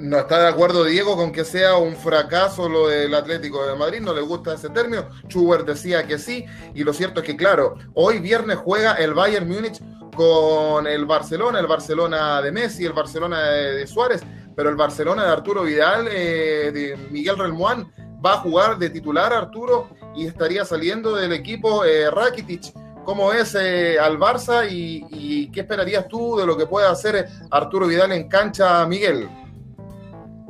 No 0.00 0.18
está 0.18 0.40
de 0.40 0.48
acuerdo 0.48 0.84
Diego 0.84 1.16
con 1.16 1.32
que 1.32 1.44
sea 1.44 1.76
un 1.76 1.94
fracaso 1.96 2.68
lo 2.68 2.88
del 2.88 3.14
Atlético 3.14 3.66
de 3.66 3.76
Madrid, 3.76 4.00
no 4.00 4.14
le 4.14 4.22
gusta 4.22 4.54
ese 4.54 4.70
término. 4.70 5.06
Schubert 5.28 5.66
decía 5.66 6.06
que 6.06 6.18
sí, 6.18 6.46
y 6.74 6.82
lo 6.82 6.94
cierto 6.94 7.20
es 7.20 7.26
que, 7.26 7.36
claro, 7.36 7.74
hoy 7.94 8.18
viernes 8.18 8.56
juega 8.56 8.94
el 8.94 9.12
Bayern 9.12 9.46
Múnich 9.46 9.82
con 10.14 10.86
el 10.86 11.04
Barcelona, 11.04 11.60
el 11.60 11.66
Barcelona 11.66 12.40
de 12.40 12.52
Messi, 12.52 12.86
el 12.86 12.94
Barcelona 12.94 13.42
de, 13.42 13.86
Suárez, 13.86 14.22
pero 14.56 14.70
el 14.70 14.76
Barcelona 14.76 15.24
de 15.24 15.30
Arturo 15.30 15.62
Vidal, 15.62 16.08
eh, 16.10 16.70
de 16.72 16.96
Miguel 17.10 17.36
Relmuán, 17.36 17.92
va 18.24 18.34
a 18.34 18.38
jugar 18.38 18.78
de 18.78 18.88
titular 18.88 19.32
Arturo 19.32 19.90
y 20.14 20.26
estaría 20.26 20.64
saliendo 20.64 21.16
del 21.16 21.32
equipo 21.32 21.84
eh, 21.84 22.10
Rakitic. 22.10 22.72
¿Cómo 23.04 23.32
es 23.32 23.56
eh, 23.56 23.98
al 23.98 24.16
Barça 24.18 24.66
y, 24.70 25.50
qué 25.50 25.60
esperarías 25.60 26.06
tú 26.08 26.36
de 26.36 26.46
lo 26.46 26.56
que 26.56 26.66
puede 26.66 26.86
hacer 26.86 27.28
Arturo 27.50 27.88
Vidal 27.88 28.12
en 28.12 28.28
cancha, 28.28 28.86
Miguel? 28.86 29.28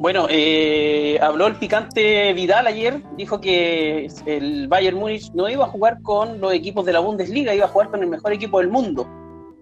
Bueno, 0.02 0.26
eh, 0.28 1.16
habló 1.22 1.46
el 1.46 1.54
picante 1.54 2.32
Vidal 2.32 2.66
ayer, 2.66 3.00
dijo 3.16 3.40
que 3.40 4.10
el 4.26 4.66
Bayern 4.66 4.96
Múnich 4.96 5.30
no 5.32 5.48
iba 5.48 5.64
a 5.64 5.68
jugar 5.68 6.02
con 6.02 6.40
los 6.40 6.52
equipos 6.52 6.84
de 6.84 6.92
la 6.92 6.98
Bundesliga, 6.98 7.54
iba 7.54 7.66
a 7.66 7.68
jugar 7.68 7.88
con 7.88 8.02
el 8.02 8.08
mejor 8.08 8.32
equipo 8.32 8.58
del 8.58 8.68
mundo. 8.68 9.08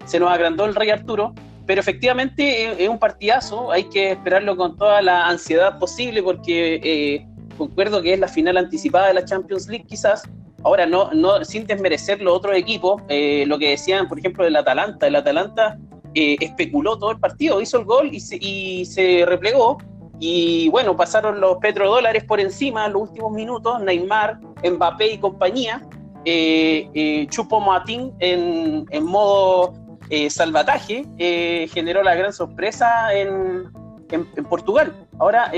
Se 0.06 0.18
nos 0.18 0.30
agrandó 0.30 0.64
el 0.64 0.74
Rey 0.74 0.88
Arturo, 0.88 1.34
pero 1.66 1.82
efectivamente 1.82 2.82
es, 2.82 2.88
un 2.88 2.98
partidazo, 2.98 3.70
hay 3.70 3.84
que 3.84 4.12
esperarlo 4.12 4.56
con 4.56 4.78
toda 4.78 5.02
la 5.02 5.28
ansiedad 5.28 5.78
posible 5.78 6.22
porque 6.22 6.80
eh, 6.82 7.26
concuerdo 7.58 8.00
que 8.00 8.14
es 8.14 8.18
la 8.18 8.28
final 8.28 8.56
anticipada 8.56 9.08
de 9.08 9.14
la 9.14 9.26
Champions 9.26 9.68
League 9.68 9.84
quizás. 9.86 10.22
Ahora, 10.62 10.86
no, 10.86 11.12
no 11.12 11.44
sin 11.44 11.66
desmerecer 11.66 12.22
los 12.22 12.34
otros 12.34 12.56
equipos, 12.56 13.02
eh, 13.10 13.44
lo 13.46 13.58
que 13.58 13.68
decían, 13.68 14.08
por 14.08 14.18
ejemplo, 14.18 14.42
del 14.44 14.56
Atalanta. 14.56 15.06
El 15.06 15.16
Atalanta 15.16 15.76
especuló 16.14 16.98
todo 16.98 17.10
el 17.10 17.20
partido, 17.20 17.60
hizo 17.60 17.78
el 17.78 17.84
gol 17.84 18.08
y 18.10 18.20
se, 18.20 18.36
y 18.40 18.86
se 18.86 19.24
replegó 19.26 19.76
y 20.20 20.68
bueno, 20.68 20.96
pasaron 20.96 21.40
los 21.40 21.56
petrodólares 21.56 22.24
por 22.24 22.40
encima 22.40 22.86
en 22.86 22.92
los 22.92 23.02
últimos 23.08 23.32
minutos, 23.32 23.80
Neymar, 23.80 24.38
Mbappé 24.62 25.14
y 25.14 25.18
compañía. 25.18 25.82
Eh, 26.26 26.90
eh 26.92 27.26
Chupo 27.30 27.58
Matín 27.60 28.12
en, 28.18 28.84
en 28.90 29.04
modo 29.06 29.72
eh, 30.10 30.28
salvataje 30.28 31.06
generó 31.72 32.02
la 32.02 32.14
gran 32.14 32.34
sorpresa 32.34 33.14
en, 33.14 33.72
en, 34.10 34.44
Portugal. 34.44 34.94
Ahora, 35.18 35.50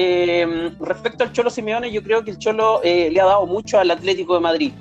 respecto 0.80 1.24
al 1.24 1.32
Cholo 1.32 1.50
Simeone, 1.50 1.90
yo 1.90 2.02
creo 2.02 2.22
que 2.22 2.30
el 2.30 2.38
Cholo 2.38 2.80
le 2.84 3.20
ha 3.20 3.24
dado 3.24 3.46
mucho 3.46 3.80
al 3.80 3.90
Atlético 3.90 4.34
de 4.34 4.40
Madrid 4.40 4.72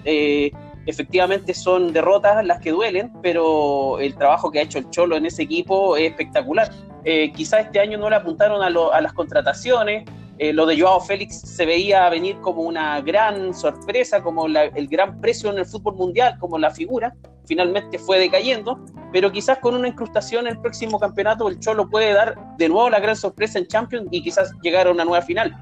efectivamente 0.85 1.53
son 1.53 1.93
derrotas 1.93 2.43
las 2.45 2.59
que 2.59 2.71
duelen, 2.71 3.11
pero 3.21 3.99
el 3.99 4.15
trabajo 4.15 4.51
que 4.51 4.59
ha 4.59 4.63
hecho 4.63 4.79
el 4.79 4.89
Cholo 4.89 5.15
en 5.15 5.25
ese 5.25 5.43
equipo 5.43 5.97
es 5.97 6.09
espectacular. 6.09 6.71
Eh, 7.03 7.31
quizás 7.33 7.65
este 7.65 7.79
año 7.79 7.97
no 7.97 8.09
le 8.09 8.15
apuntaron 8.15 8.61
a, 8.61 8.69
las 9.01 9.13
contrataciones, 9.13 10.05
eh, 10.37 10.53
lo 10.53 10.65
de 10.65 10.79
Joao 10.79 10.99
Félix 11.01 11.39
se 11.39 11.65
veía 11.65 12.09
venir 12.09 12.39
como 12.41 12.63
una 12.63 12.99
gran 13.01 13.53
sorpresa, 13.53 14.23
como 14.23 14.47
el 14.47 14.87
gran 14.87 15.19
precio 15.21 15.51
en 15.51 15.59
el 15.59 15.65
fútbol 15.65 15.95
mundial, 15.95 16.37
como 16.39 16.57
la 16.57 16.71
figura, 16.71 17.13
finalmente 17.45 17.99
fue 17.99 18.17
decayendo, 18.17 18.79
pero 19.11 19.31
quizás 19.31 19.59
con 19.59 19.75
una 19.75 19.87
incrustación 19.87 20.47
en 20.47 20.53
el 20.53 20.61
próximo 20.61 20.99
campeonato 20.99 21.47
el 21.47 21.59
Cholo 21.59 21.89
puede 21.89 22.13
dar 22.13 22.35
de 22.57 22.69
nuevo 22.69 22.89
la 22.89 22.99
gran 22.99 23.15
sorpresa 23.15 23.59
en 23.59 23.67
Champions 23.67 24.07
y 24.11 24.23
quizás 24.23 24.51
llegar 24.61 24.87
a 24.87 24.91
una 24.91 25.05
nueva 25.05 25.21
final 25.21 25.55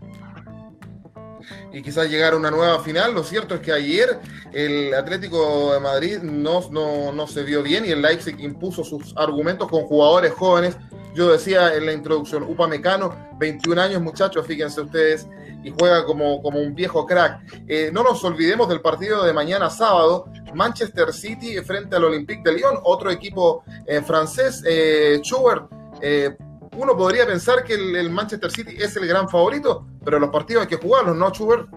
y 1.71 1.81
quizás 1.81 2.09
llegar 2.09 2.33
a 2.33 2.37
una 2.37 2.51
nueva 2.51 2.79
final. 2.79 3.13
Lo 3.13 3.23
cierto 3.23 3.55
es 3.55 3.61
que 3.61 3.71
ayer 3.71 4.19
el 4.53 4.93
Atlético 4.93 5.73
de 5.73 5.79
Madrid 5.79 6.17
no, 6.19 6.69
no, 6.71 7.27
se 7.27 7.43
vio 7.43 7.63
bien 7.63 7.85
y 7.85 7.89
el 7.89 8.01
Leipzig 8.01 8.39
impuso 8.39 8.83
sus 8.83 9.13
argumentos 9.17 9.69
con 9.69 9.83
jugadores 9.83 10.33
jóvenes. 10.33 10.77
Yo 11.15 11.31
decía 11.31 11.75
en 11.75 11.85
la 11.85 11.93
introducción, 11.93 12.43
Upa 12.43 12.67
Mecano, 12.67 13.15
21 13.39 13.81
años 13.81 14.01
muchachos, 14.01 14.45
fíjense 14.45 14.81
ustedes, 14.81 15.27
y 15.63 15.71
juega 15.71 16.05
como, 16.05 16.41
como 16.41 16.59
un 16.59 16.75
viejo 16.75 17.05
crack. 17.05 17.41
Eh, 17.67 17.89
no 17.91 18.03
nos 18.03 18.23
olvidemos 18.23 18.69
del 18.69 18.81
partido 18.81 19.23
de 19.25 19.33
mañana 19.33 19.69
sábado, 19.69 20.31
Manchester 20.53 21.11
City 21.11 21.57
frente 21.61 21.95
al 21.95 22.05
Olympique 22.05 22.41
de 22.43 22.53
Lyon, 22.53 22.79
otro 22.83 23.11
equipo 23.11 23.63
eh, 23.85 24.01
francés, 24.01 24.63
eh, 24.65 25.19
Schubert. 25.23 25.69
Eh, 26.01 26.35
uno 26.79 26.95
podría 26.95 27.27
pensar 27.27 27.63
que 27.63 27.73
el, 27.73 28.09
Manchester 28.09 28.49
City 28.49 28.75
es 28.79 28.95
el 28.95 29.05
gran 29.05 29.27
favorito, 29.29 29.85
pero 30.03 30.17
los 30.17 30.29
partidos 30.29 30.63
hay 30.63 30.69
que 30.69 30.77
jugarlos, 30.77 31.15
¿no, 31.17 31.29
Schubert? 31.31 31.67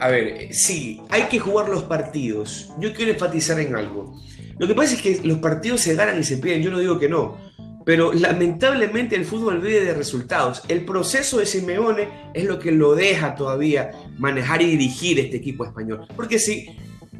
A 0.00 0.08
ver, 0.08 0.52
sí, 0.52 1.00
hay 1.08 1.24
que 1.24 1.38
jugar 1.38 1.68
los 1.68 1.84
partidos. 1.84 2.70
Yo 2.78 2.92
quiero 2.92 3.12
enfatizar 3.12 3.58
en 3.60 3.74
algo. 3.76 4.20
Lo 4.58 4.66
que 4.66 4.74
pasa 4.74 4.94
es 4.94 5.02
que 5.02 5.20
los 5.22 5.38
partidos 5.38 5.80
se 5.80 5.94
ganan 5.94 6.18
y 6.18 6.24
se 6.24 6.38
pierden, 6.38 6.62
yo 6.62 6.70
no 6.70 6.80
digo 6.80 6.98
que 6.98 7.08
no, 7.08 7.36
pero 7.84 8.12
lamentablemente 8.12 9.14
el 9.14 9.24
fútbol 9.24 9.60
vive 9.60 9.84
de 9.84 9.94
resultados. 9.94 10.62
El 10.66 10.84
proceso 10.84 11.38
de 11.38 11.46
Simeone 11.46 12.08
es 12.34 12.44
lo 12.44 12.58
que 12.58 12.72
lo 12.72 12.96
deja 12.96 13.36
todavía 13.36 13.92
manejar 14.18 14.60
y 14.60 14.66
dirigir 14.66 15.20
este 15.20 15.36
equipo 15.36 15.64
español. 15.64 16.06
Porque 16.16 16.40
si 16.40 16.76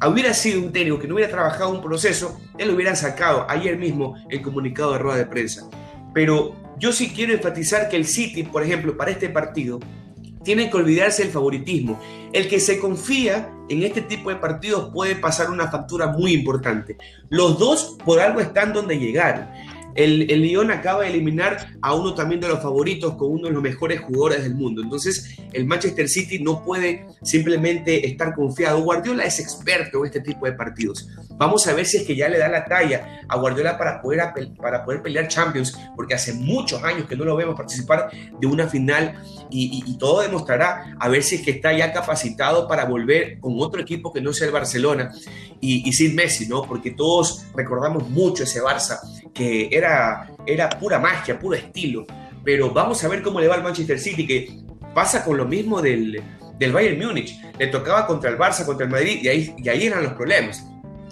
hubiera 0.07 0.33
sido 0.33 0.61
un 0.61 0.71
técnico 0.71 0.99
que 0.99 1.07
no 1.07 1.15
hubiera 1.15 1.31
trabajado 1.31 1.69
un 1.69 1.81
proceso, 1.81 2.39
él 2.57 2.69
lo 2.69 2.75
hubiera 2.75 2.95
sacado 2.95 3.45
ayer 3.49 3.77
mismo 3.77 4.15
el 4.29 4.41
comunicado 4.41 4.93
de 4.93 4.99
rueda 4.99 5.17
de 5.17 5.25
prensa. 5.25 5.69
Pero 6.13 6.55
yo 6.77 6.93
sí 6.93 7.11
quiero 7.13 7.33
enfatizar 7.33 7.89
que 7.89 7.97
el 7.97 8.05
City, 8.05 8.43
por 8.43 8.63
ejemplo, 8.63 8.95
para 8.95 9.11
este 9.11 9.29
partido, 9.29 9.79
tiene 10.43 10.69
que 10.69 10.77
olvidarse 10.77 11.23
del 11.23 11.31
favoritismo. 11.31 11.99
El 12.31 12.47
que 12.47 12.59
se 12.59 12.79
confía 12.79 13.51
en 13.67 13.83
este 13.83 14.01
tipo 14.01 14.29
de 14.29 14.37
partidos 14.37 14.89
puede 14.93 15.15
pasar 15.15 15.49
una 15.49 15.69
factura 15.69 16.07
muy 16.07 16.33
importante. 16.33 16.97
Los 17.29 17.59
dos 17.59 17.97
por 18.05 18.19
algo 18.19 18.39
están 18.39 18.73
donde 18.73 18.97
llegaron. 18.97 19.47
El, 19.95 20.29
el 20.29 20.41
Lyon 20.41 20.71
acaba 20.71 21.03
de 21.03 21.09
eliminar 21.09 21.73
a 21.81 21.93
uno 21.93 22.13
también 22.13 22.41
de 22.41 22.47
los 22.47 22.61
favoritos 22.61 23.15
con 23.15 23.31
uno 23.31 23.47
de 23.47 23.53
los 23.53 23.63
mejores 23.63 24.01
jugadores 24.01 24.43
del 24.43 24.55
mundo. 24.55 24.81
Entonces, 24.81 25.37
el 25.53 25.65
Manchester 25.65 26.07
City 26.07 26.39
no 26.39 26.63
puede 26.63 27.07
simplemente 27.23 28.07
estar 28.07 28.35
confiado. 28.35 28.81
Guardiola 28.81 29.23
es 29.23 29.39
experto 29.39 29.99
en 29.99 30.05
este 30.05 30.21
tipo 30.21 30.45
de 30.45 30.53
partidos. 30.53 31.09
Vamos 31.37 31.65
a 31.67 31.73
ver 31.73 31.85
si 31.85 31.97
es 31.97 32.03
que 32.03 32.15
ya 32.15 32.27
le 32.27 32.37
da 32.37 32.49
la 32.49 32.65
talla 32.65 33.21
a 33.27 33.37
Guardiola 33.37 33.77
para 33.77 34.01
poder, 34.01 34.21
para 34.57 34.83
poder 34.83 35.01
pelear 35.01 35.27
Champions, 35.27 35.77
porque 35.95 36.13
hace 36.13 36.33
muchos 36.33 36.83
años 36.83 37.07
que 37.07 37.15
no 37.15 37.23
lo 37.23 37.35
vemos 37.35 37.55
participar 37.55 38.09
de 38.39 38.47
una 38.47 38.67
final 38.67 39.15
y, 39.49 39.97
todo 39.99 40.21
demostrará 40.21 40.95
a 40.97 41.09
ver 41.09 41.23
si 41.23 41.35
es 41.35 41.41
que 41.41 41.51
está 41.51 41.73
ya 41.73 41.91
capacitado 41.91 42.67
para 42.67 42.85
volver 42.85 43.39
con 43.39 43.55
otro 43.59 43.81
equipo 43.81 44.13
que 44.13 44.21
no 44.21 44.31
sea 44.31 44.47
el 44.47 44.53
Barcelona 44.53 45.11
y, 45.59 45.87
y 45.87 45.93
sin 45.93 46.15
Messi, 46.15 46.47
¿no? 46.47 46.61
Porque 46.61 46.91
todos 46.91 47.45
recordamos 47.53 48.09
mucho 48.09 48.43
ese 48.43 48.61
Barça 48.61 48.99
que 49.33 49.69
era, 49.71 50.29
era 50.45 50.69
pura 50.69 50.99
magia, 50.99 51.39
puro 51.39 51.55
estilo. 51.55 52.05
Pero 52.43 52.71
vamos 52.71 53.03
a 53.03 53.07
ver 53.07 53.21
cómo 53.21 53.39
le 53.39 53.47
va 53.47 53.55
al 53.55 53.63
Manchester 53.63 53.99
City, 53.99 54.25
que 54.25 54.61
pasa 54.93 55.23
con 55.23 55.37
lo 55.37 55.45
mismo 55.45 55.81
del, 55.81 56.21
del 56.57 56.71
Bayern 56.71 56.99
Múnich. 56.99 57.39
Le 57.57 57.67
tocaba 57.67 58.07
contra 58.07 58.29
el 58.29 58.37
Barça, 58.37 58.65
contra 58.65 58.85
el 58.85 58.91
Madrid, 58.91 59.19
y 59.21 59.27
ahí, 59.27 59.55
y 59.57 59.69
ahí 59.69 59.87
eran 59.87 60.03
los 60.03 60.13
problemas. 60.13 60.65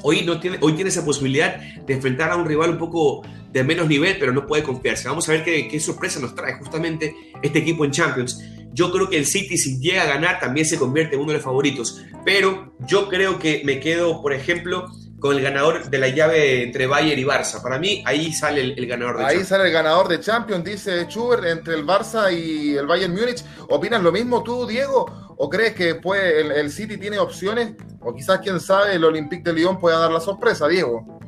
Hoy, 0.03 0.23
no 0.23 0.39
tiene, 0.39 0.57
hoy 0.61 0.73
tiene 0.73 0.89
esa 0.89 1.03
posibilidad 1.03 1.57
de 1.57 1.93
enfrentar 1.93 2.31
a 2.31 2.35
un 2.35 2.45
rival 2.45 2.71
un 2.71 2.77
poco 2.77 3.23
de 3.51 3.63
menos 3.63 3.87
nivel, 3.87 4.17
pero 4.19 4.31
no 4.31 4.45
puede 4.45 4.63
confiarse. 4.63 5.07
Vamos 5.07 5.27
a 5.27 5.31
ver 5.31 5.43
qué, 5.43 5.67
qué, 5.67 5.79
sorpresa 5.79 6.19
nos 6.19 6.35
trae 6.35 6.53
justamente 6.53 7.15
este 7.41 7.59
equipo 7.59 7.83
en 7.83 7.91
Champions. 7.91 8.41
Yo 8.73 8.91
creo 8.91 9.09
que 9.09 9.17
el 9.17 9.25
City, 9.25 9.57
si 9.57 9.79
llega 9.79 10.03
a 10.03 10.05
ganar, 10.05 10.39
también 10.39 10.65
se 10.65 10.77
convierte 10.77 11.15
en 11.15 11.21
uno 11.21 11.31
de 11.31 11.37
los 11.37 11.43
favoritos. 11.43 12.03
Pero 12.23 12.75
yo 12.87 13.09
creo 13.09 13.39
que 13.39 13.61
me 13.65 13.79
quedo, 13.79 14.21
por 14.21 14.33
ejemplo, 14.33 14.87
con 15.19 15.35
el 15.35 15.41
ganador 15.41 15.89
de 15.89 15.97
la 15.97 16.09
llave 16.09 16.63
entre 16.63 16.85
Bayern 16.85 17.19
y 17.19 17.23
Barça. 17.23 17.61
Para 17.61 17.79
mí, 17.79 18.03
ahí 18.05 18.31
sale 18.31 18.61
el, 18.61 18.85
ganador 18.85 19.17
de 19.17 19.25
Ahí 19.25 19.43
sale 19.43 19.65
el 19.65 19.71
ganador 19.71 20.07
de 20.07 20.19
Champions, 20.19 20.63
dice 20.63 21.05
Schubert, 21.05 21.45
entre 21.45 21.75
el 21.75 21.85
Barça 21.85 22.31
y 22.31 22.75
el 22.75 22.85
Bayern 22.85 23.13
Múnich. 23.13 23.43
¿Opinas 23.69 24.01
lo 24.03 24.11
mismo 24.11 24.43
tú, 24.43 24.67
Diego? 24.67 25.05
¿O 25.37 25.49
crees 25.49 25.73
que 25.73 25.93
después 25.93 26.21
el, 26.21 26.71
City 26.71 26.97
tiene 26.97 27.17
opciones? 27.17 27.73
O 28.01 28.13
quizás, 28.13 28.39
quién 28.39 28.59
sabe, 28.59 28.95
el 28.95 29.03
Olympique 29.03 29.43
de 29.43 29.53
Lyon 29.53 29.79
pueda 29.79 29.97
dar 29.97 30.11
la 30.11 30.19
sorpresa, 30.19 30.67
Diego. 30.67 31.19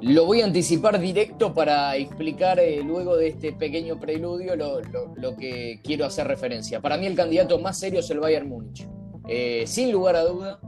Lo 0.00 0.26
voy 0.26 0.42
a 0.42 0.44
anticipar 0.44 1.00
directo 1.00 1.54
para 1.54 1.96
explicar 1.96 2.58
eh, 2.60 2.82
luego 2.84 3.16
de 3.16 3.28
este 3.28 3.52
pequeño 3.52 3.98
preludio 3.98 4.54
lo, 4.54 4.80
lo, 5.16 5.36
que 5.36 5.80
quiero 5.82 6.04
hacer 6.04 6.26
referencia. 6.26 6.80
Para 6.80 6.98
mí 6.98 7.06
el 7.06 7.16
candidato 7.16 7.58
más 7.58 7.78
serio 7.78 8.00
es 8.00 8.10
el 8.10 8.20
Bayern 8.20 8.48
Múnich. 8.48 8.86
Eh, 9.26 9.64
sin 9.66 9.90
lugar 9.90 10.16
a 10.16 10.24
duda, 10.24 10.60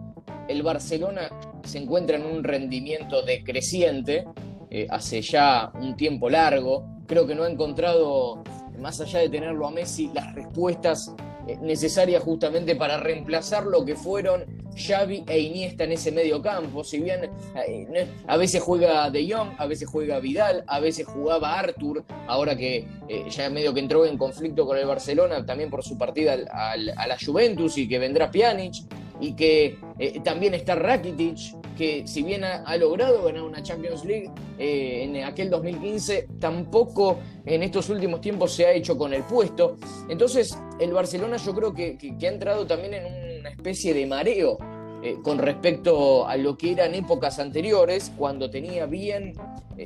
el 0.49 0.63
Barcelona 0.63 1.29
se 1.67 1.79
encuentra 1.79 2.17
en 2.17 2.27
un 2.27 2.45
rendimiento 2.45 3.23
decreciente 3.23 4.25
eh, 4.71 4.87
hace 4.91 5.23
ya 5.23 5.71
un 5.81 5.97
tiempo 5.97 6.29
largo. 6.29 6.85
Creo 7.07 7.27
que 7.27 7.35
no 7.35 7.45
ha 7.45 7.51
encontrado, 7.51 8.43
más 8.79 9.01
allá 9.01 9.21
de 9.21 9.29
tenerlo 9.29 9.67
a 9.67 9.71
Messi, 9.71 10.11
las 10.13 10.35
respuestas 10.35 11.15
eh, 11.47 11.57
necesarias 11.63 12.23
justamente 12.23 12.75
para 12.75 12.99
reemplazar 12.99 13.65
lo 13.65 13.85
que 13.85 13.95
fueron 13.95 14.45
Xavi 14.77 15.25
e 15.29 15.39
Iniesta 15.39 15.85
en 15.85 15.93
ese 15.93 16.11
medio 16.11 16.43
campo. 16.43 16.83
Si 16.83 16.99
bien 16.99 17.31
eh, 17.67 18.07
a 18.27 18.37
veces 18.37 18.61
juega 18.61 19.09
De 19.11 19.33
Jong, 19.33 19.51
a 19.57 19.67
veces 19.67 19.89
juega 19.89 20.19
Vidal, 20.19 20.65
a 20.67 20.81
veces 20.81 21.07
jugaba 21.07 21.59
Arthur, 21.59 22.05
ahora 22.27 22.57
que 22.57 22.87
ya 23.31 23.49
medio 23.49 23.73
que 23.73 23.81
entró 23.81 24.05
en 24.05 24.19
conflicto 24.19 24.67
con 24.67 24.77
el 24.77 24.87
Barcelona, 24.87 25.47
también 25.47 25.71
por 25.71 25.85
su 25.85 25.97
partida 25.97 26.37
a 26.51 26.77
la 26.77 27.17
Juventus 27.25 27.79
y 27.79 27.89
que 27.89 27.99
vendrá 27.99 28.31
Pjanic 28.31 28.85
y 29.21 29.35
que 29.35 29.79
eh, 29.99 30.21
también 30.23 30.55
está 30.55 30.75
Rakitic, 30.75 31.75
que 31.77 32.07
si 32.07 32.23
bien 32.23 32.45
ha, 32.45 32.77
logrado 32.77 33.23
ganar 33.23 33.43
una 33.43 33.63
Champions 33.63 34.05
League 34.05 34.31
eh, 34.59 35.05
en 35.05 35.25
aquel 35.25 35.51
2015, 35.51 36.29
tampoco 36.39 37.19
en 37.45 37.63
estos 37.63 37.89
últimos 37.89 38.21
tiempos 38.21 38.53
se 38.53 38.67
ha 38.67 38.73
hecho 38.73 38.97
con 38.97 39.13
el 39.15 39.23
puesto. 39.23 39.77
Entonces, 40.09 40.59
el 40.79 40.93
Barcelona 40.93 41.37
yo 41.39 41.55
creo 41.55 41.75
que, 41.75 41.99
ha 42.23 42.27
entrado 42.27 42.67
también 42.67 42.95
en 42.95 43.41
una 43.41 43.51
especie 43.51 43.95
de 43.95 44.07
mareo 44.07 44.59
eh, 45.03 45.17
con 45.23 45.39
respecto 45.39 46.27
a 46.27 46.37
lo 46.37 46.57
que 46.57 46.73
eran 46.73 46.95
épocas 46.95 47.39
anteriores, 47.39 48.13
cuando 48.17 48.51
tenía 48.51 48.87
bien 48.87 49.35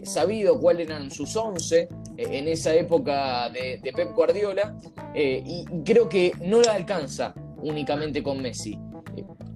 sabido 0.04 0.60
cuáles 0.60 0.86
eran 0.86 1.10
sus 1.10 1.34
11 1.34 1.88
en 2.16 2.46
esa 2.46 2.72
época 2.74 3.48
de, 3.50 3.78
de 3.82 3.92
Pep 3.92 4.12
Guardiola, 4.14 4.76
y 5.16 5.64
creo 5.84 6.08
que 6.08 6.32
no 6.40 6.62
la 6.62 6.74
alcanza 6.74 7.34
únicamente 7.62 8.22
con 8.22 8.40
Messi. 8.40 8.78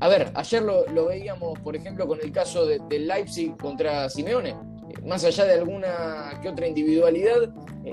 A 0.05 0.09
ver, 0.09 0.31
ayer 0.35 0.63
lo, 0.63 1.07
veíamos, 1.07 1.59
por 1.61 1.75
ejemplo, 1.75 2.07
con 2.07 2.21
el 2.23 2.31
caso 2.31 2.67
del 2.67 3.09
Leipzig 3.09 3.57
contra 3.57 4.11
Simeone. 4.11 4.55
Más 5.07 5.25
allá 5.25 5.47
de 5.47 5.55
alguna 5.55 6.39
que 6.43 6.51
otra 6.51 6.69
individualidad, 6.69 7.51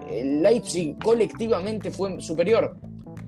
el 0.10 0.42
Leipzig 0.42 0.98
colectivamente 1.02 1.90
fue 1.90 2.20
superior. 2.20 2.76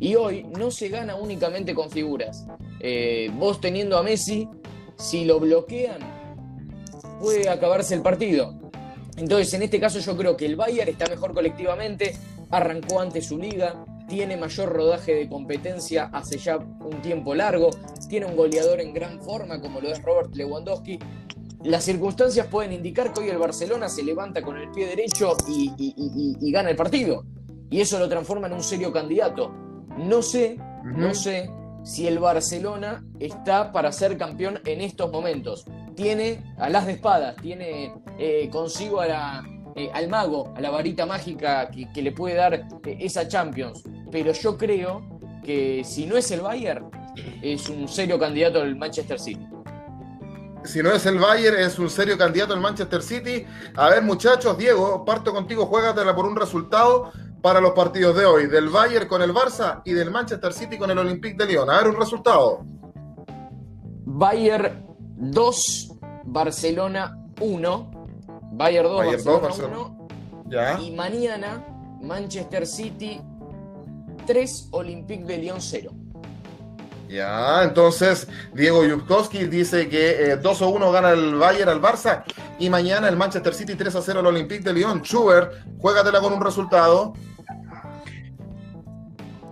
Y 0.01 0.15
hoy 0.15 0.43
no 0.59 0.69
se 0.69 0.89
gana 0.89 1.15
únicamente 1.15 1.73
con 1.73 1.89
figuras. 1.89 2.45
Eh, 2.81 3.31
vos 3.35 3.61
teniendo 3.61 3.97
a 3.97 4.03
Messi, 4.03 4.49
si 4.97 5.23
lo 5.23 5.39
bloquean, 5.39 5.99
puede 7.21 7.47
acabarse 7.47 7.95
el 7.95 8.01
partido. 8.01 8.53
Entonces, 9.15 9.53
en 9.53 9.61
este 9.61 9.79
caso 9.79 9.99
yo 9.99 10.17
creo 10.17 10.35
que 10.35 10.45
el 10.45 10.57
Bayern 10.57 10.89
está 10.89 11.05
mejor 11.05 11.33
colectivamente, 11.33 12.17
arrancó 12.49 12.99
antes 12.99 13.27
su 13.27 13.37
liga, 13.37 13.85
tiene 14.07 14.37
mayor 14.37 14.69
rodaje 14.69 15.13
de 15.13 15.29
competencia 15.29 16.09
hace 16.11 16.37
ya 16.37 16.57
un 16.57 17.01
tiempo 17.01 17.35
largo, 17.35 17.69
tiene 18.09 18.25
un 18.25 18.35
goleador 18.35 18.81
en 18.81 18.93
gran 18.93 19.21
forma 19.21 19.59
como 19.61 19.81
lo 19.81 19.89
es 19.89 20.01
Robert 20.01 20.35
Lewandowski. 20.35 20.99
Las 21.63 21.85
circunstancias 21.85 22.47
pueden 22.47 22.73
indicar 22.73 23.13
que 23.13 23.21
hoy 23.21 23.29
el 23.29 23.37
Barcelona 23.37 23.87
se 23.87 24.03
levanta 24.03 24.41
con 24.41 24.57
el 24.57 24.69
pie 24.71 24.87
derecho 24.87 25.35
y, 25.47 26.51
gana 26.51 26.69
el 26.69 26.75
partido. 26.75 27.25
Y 27.69 27.79
eso 27.79 27.97
lo 27.97 28.09
transforma 28.09 28.47
en 28.47 28.53
un 28.53 28.63
serio 28.63 28.91
candidato. 28.91 29.49
No 29.97 30.21
sé, 30.21 30.57
no 30.83 31.13
sé 31.13 31.49
si 31.83 32.07
el 32.07 32.19
Barcelona 32.19 33.03
está 33.19 33.71
para 33.71 33.91
ser 33.91 34.17
campeón 34.17 34.59
en 34.65 34.81
estos 34.81 35.11
momentos. 35.11 35.65
Tiene 35.95 36.53
a 36.57 36.69
las 36.69 36.85
de 36.85 36.93
espadas, 36.93 37.35
tiene 37.37 37.93
eh, 38.19 38.49
consigo 38.51 38.99
a 38.99 39.07
la, 39.07 39.43
eh, 39.75 39.89
al 39.93 40.07
mago, 40.07 40.53
a 40.55 40.61
la 40.61 40.69
varita 40.69 41.05
mágica 41.05 41.69
que, 41.69 42.01
le 42.01 42.11
puede 42.11 42.35
dar 42.35 42.53
eh, 42.53 42.97
esa 42.99 43.27
Champions. 43.27 43.83
Pero 44.11 44.31
yo 44.31 44.57
creo 44.57 45.19
que 45.43 45.83
si 45.83 46.05
no 46.05 46.17
es 46.17 46.29
el 46.31 46.41
Bayern, 46.41 46.89
es 47.41 47.69
un 47.69 47.87
serio 47.87 48.19
candidato 48.19 48.61
al 48.61 48.75
Manchester 48.75 49.19
City. 49.19 49.47
Si 50.63 50.81
no 50.81 50.91
es 50.91 51.05
el 51.05 51.19
Bayern, 51.19 51.59
es 51.59 51.77
un 51.77 51.89
serio 51.89 52.17
candidato 52.17 52.53
al 52.53 52.61
Manchester 52.61 53.01
City. 53.01 53.45
A 53.75 53.89
ver, 53.89 54.01
muchachos, 54.03 54.57
Diego, 54.57 55.03
parto 55.03 55.33
contigo, 55.33 55.65
juégatela 55.65 56.15
por 56.15 56.25
un 56.25 56.35
resultado 56.35 57.11
para 57.41 57.59
los 57.59 57.73
partidos 57.73 58.15
de 58.15 58.25
hoy, 58.25 58.47
del 58.47 58.69
Bayern 58.69 59.07
con 59.07 59.21
el 59.21 59.33
Barça 59.33 59.81
y 59.83 59.91
del 59.91 60.09
Manchester 60.09 60.53
City 60.53 60.77
con 60.77 60.89
el 60.89 60.97
Olympique 60.97 61.35
de 61.35 61.51
Lyon. 61.51 61.69
A 61.69 61.79
ver, 61.79 61.89
un 61.89 61.99
resultado. 61.99 62.63
Bayern 64.05 64.85
2, 65.17 65.89
Barcelona 66.25 67.17
1. 67.41 67.92
Bayern 68.55 68.87
2, 69.23 69.41
Barcelona, 69.41 69.77
1. 69.77 70.07
Ya. 70.49 70.79
Y 70.79 70.91
mañana 70.91 71.65
Manchester 72.01 72.67
City 72.67 73.19
3, 74.27 74.69
Olympique 74.71 75.25
de 75.25 75.37
Lyon 75.39 75.59
0. 75.59 75.91
Ya, 77.09 77.63
entonces 77.63 78.27
Diego 78.53 78.85
Yubkowski 78.85 79.45
dice 79.45 79.87
que 79.87 80.35
2 80.41 80.61
eh, 80.61 80.65
1 80.65 80.91
gana 80.91 81.11
el 81.11 81.35
Bayern 81.35 81.69
al 81.69 81.81
Barça 81.81 82.23
y 82.57 82.69
mañana 82.69 83.07
el 83.07 83.17
Manchester 83.17 83.53
City 83.53 83.75
3 83.75 83.95
0 84.01 84.19
al 84.19 84.27
Olympique 84.27 84.63
de 84.63 84.73
Lyon. 84.73 85.01
Schubert, 85.03 85.53
juégatela 85.79 86.21
con 86.21 86.33
un 86.33 86.41
resultado. 86.43 87.13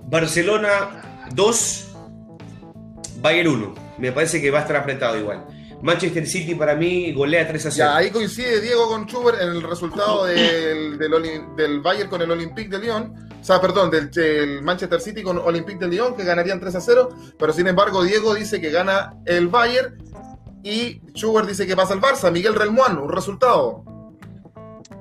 Barcelona 0.08 1.28
2, 1.34 1.88
Bayern 3.22 3.50
1. 3.50 3.76
Me 3.98 4.12
parece 4.12 4.42
que 4.42 4.50
va 4.52 4.60
a 4.60 4.62
estar 4.62 4.78
apretado 4.78 5.18
igual. 5.18 5.46
Manchester 5.82 6.28
City 6.28 6.56
para 6.56 6.76
mí 6.76 7.12
golea 7.12 7.48
3 7.48 7.66
a 7.66 7.72
0. 7.72 7.76
Ya, 7.76 7.98
ahí 7.98 8.12
coincide 8.12 8.62
Diego 8.62 8.88
con 8.88 9.06
Schubert 9.06 9.42
en 9.42 9.50
el 9.50 9.64
resultado 9.64 10.26
del, 10.26 10.98
del, 10.98 11.82
Bayern 11.82 12.10
con 12.10 12.22
el 12.22 12.30
Olympique 12.30 12.70
de 12.70 12.80
Lyon. 12.80 13.30
O 13.40 13.44
sea, 13.44 13.60
perdón, 13.60 13.90
del, 13.90 14.62
Manchester 14.62 15.02
City 15.02 15.24
con 15.24 15.38
Olympique 15.40 15.80
de 15.80 15.88
Lyon, 15.88 16.16
que 16.16 16.24
ganarían 16.24 16.60
3 16.60 16.76
a 16.76 16.82
0. 16.82 17.10
Pero 17.38 17.54
sin 17.54 17.68
embargo, 17.68 18.04
Diego 18.04 18.36
dice 18.36 18.62
que 18.62 18.70
gana 18.70 19.16
el 19.26 19.48
Bayern 19.48 19.98
y 20.64 21.02
Schubert 21.16 21.48
dice 21.48 21.66
que 21.66 21.76
pasa 21.76 21.94
el 21.94 22.02
Barça. 22.02 22.32
Miguel 22.32 22.56
Relmuán, 22.56 22.98
un 23.00 23.12
resultado. 23.12 23.84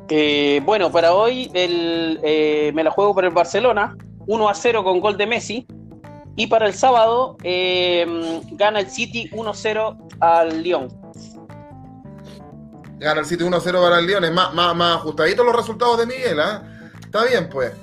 Eh, 0.09 0.61
bueno, 0.65 0.91
para 0.91 1.13
hoy 1.13 1.51
eh, 1.55 2.73
me 2.75 2.83
la 2.83 2.91
juego 2.91 3.15
por 3.15 3.25
el 3.25 3.31
Barcelona. 3.31 3.97
1 4.27 4.49
a 4.49 4.55
0 4.55 4.85
con 4.85 5.01
gol 5.01 5.17
de 5.17 5.27
Messi. 5.27 5.67
Y 6.41 6.47
para 6.47 6.67
el 6.67 6.73
sábado 6.73 7.37
eh, 7.43 8.41
gana 8.53 8.81
el 8.81 8.91
City 8.91 9.29
1-0 9.31 10.09
al 10.21 10.63
Lyon. 10.63 10.89
Gana 12.99 13.21
el 13.21 13.27
City 13.27 13.45
1-0 13.45 13.63
para 13.83 13.99
el 13.99 14.07
Lyon. 14.07 14.25
Es 14.25 14.33
más, 14.33 14.55
más, 14.55 14.75
más 14.75 14.97
ajustaditos 14.97 15.45
los 15.45 15.55
resultados 15.55 15.99
de 15.99 16.07
Miguel. 16.07 16.39
¿eh? 16.39 16.89
Está 16.99 17.27
bien, 17.27 17.51
pues. 17.51 17.75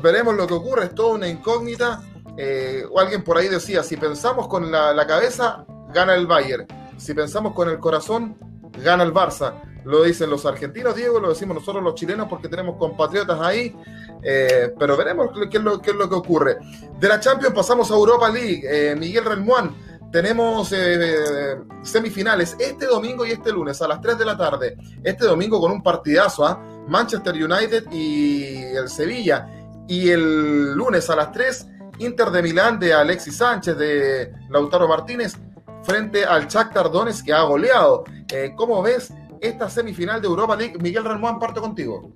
Veremos 0.00 0.36
lo 0.36 0.46
que 0.46 0.54
ocurre. 0.54 0.84
Es 0.84 0.94
toda 0.94 1.14
una 1.14 1.26
incógnita. 1.26 2.00
Eh, 2.36 2.84
o 2.88 3.00
alguien 3.00 3.24
por 3.24 3.36
ahí 3.36 3.48
decía, 3.48 3.82
si 3.82 3.96
pensamos 3.96 4.46
con 4.46 4.70
la, 4.70 4.94
la 4.94 5.04
cabeza, 5.04 5.66
gana 5.92 6.14
el 6.14 6.28
Bayern. 6.28 6.68
Si 6.98 7.14
pensamos 7.14 7.52
con 7.52 7.68
el 7.68 7.80
corazón, 7.80 8.38
gana 8.80 9.02
el 9.02 9.12
Barça. 9.12 9.54
Lo 9.84 10.04
dicen 10.04 10.30
los 10.30 10.46
argentinos, 10.46 10.94
Diego, 10.94 11.18
lo 11.18 11.30
decimos 11.30 11.56
nosotros 11.56 11.82
los 11.82 11.96
chilenos 11.96 12.28
porque 12.28 12.48
tenemos 12.48 12.76
compatriotas 12.76 13.40
ahí. 13.40 13.74
Eh, 14.22 14.74
pero 14.78 14.96
veremos 14.96 15.28
qué 15.32 15.58
es, 15.58 15.62
lo, 15.62 15.80
qué 15.80 15.90
es, 15.90 15.96
lo, 15.96 16.08
que 16.08 16.14
ocurre. 16.14 16.58
De 16.98 17.08
la 17.08 17.20
Champions 17.20 17.54
pasamos 17.54 17.90
a 17.90 17.94
Europa 17.94 18.28
League. 18.28 18.62
Eh, 18.64 18.96
Miguel 18.96 19.24
Renmuán, 19.24 19.74
tenemos 20.10 20.72
eh, 20.72 21.56
semifinales 21.82 22.56
este 22.58 22.86
domingo 22.86 23.26
y 23.26 23.32
este 23.32 23.52
lunes 23.52 23.80
a 23.82 23.88
las 23.88 24.00
3 24.00 24.18
de 24.18 24.24
la 24.24 24.36
tarde. 24.36 24.76
Este 25.02 25.24
domingo 25.26 25.60
con 25.60 25.72
un 25.72 25.82
partidazo 25.82 26.46
a 26.46 26.52
¿ah? 26.52 26.84
Manchester 26.88 27.34
United 27.34 27.84
y 27.92 28.54
el 28.54 28.88
Sevilla. 28.88 29.48
Y 29.86 30.10
el 30.10 30.74
lunes 30.74 31.08
a 31.08 31.16
las 31.16 31.32
3, 31.32 31.66
Inter 32.00 32.30
de 32.30 32.42
Milán 32.42 32.78
de 32.78 32.92
Alexis 32.92 33.36
Sánchez, 33.36 33.76
de 33.78 34.32
Lautaro 34.50 34.86
Martínez, 34.86 35.34
frente 35.82 36.24
al 36.26 36.46
Shakhtar 36.46 36.90
Donetsk 36.90 37.24
que 37.24 37.32
ha 37.32 37.42
goleado. 37.42 38.04
¿Cómo 38.54 38.82
ves 38.82 39.10
esta 39.40 39.70
semifinal 39.70 40.20
de 40.20 40.26
Europa 40.26 40.56
League? 40.56 40.76
Miguel 40.78 41.04
Renmuán, 41.04 41.38
parto 41.38 41.62
contigo. 41.62 42.12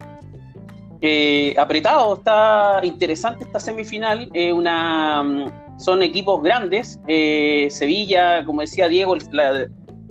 Eh, 1.04 1.52
apretado, 1.58 2.14
está 2.14 2.78
interesante 2.84 3.42
esta 3.42 3.58
semifinal. 3.58 4.30
Eh, 4.32 4.52
una, 4.52 5.24
mm, 5.24 5.78
son 5.80 6.00
equipos 6.00 6.40
grandes. 6.40 7.00
Eh, 7.08 7.66
Sevilla, 7.70 8.44
como 8.44 8.60
decía 8.60 8.86
Diego, 8.86 9.16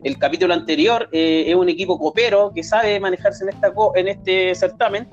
el 0.04 0.18
capítulo 0.20 0.54
anterior, 0.54 1.08
es 1.14 1.56
un 1.56 1.70
equipo 1.70 1.98
copero 1.98 2.52
que 2.54 2.62
sabe 2.62 3.00
manejarse 3.00 3.46
en, 3.46 3.50
esta, 3.52 3.72
en 3.96 4.08
este 4.10 4.54
certamen. 4.54 5.08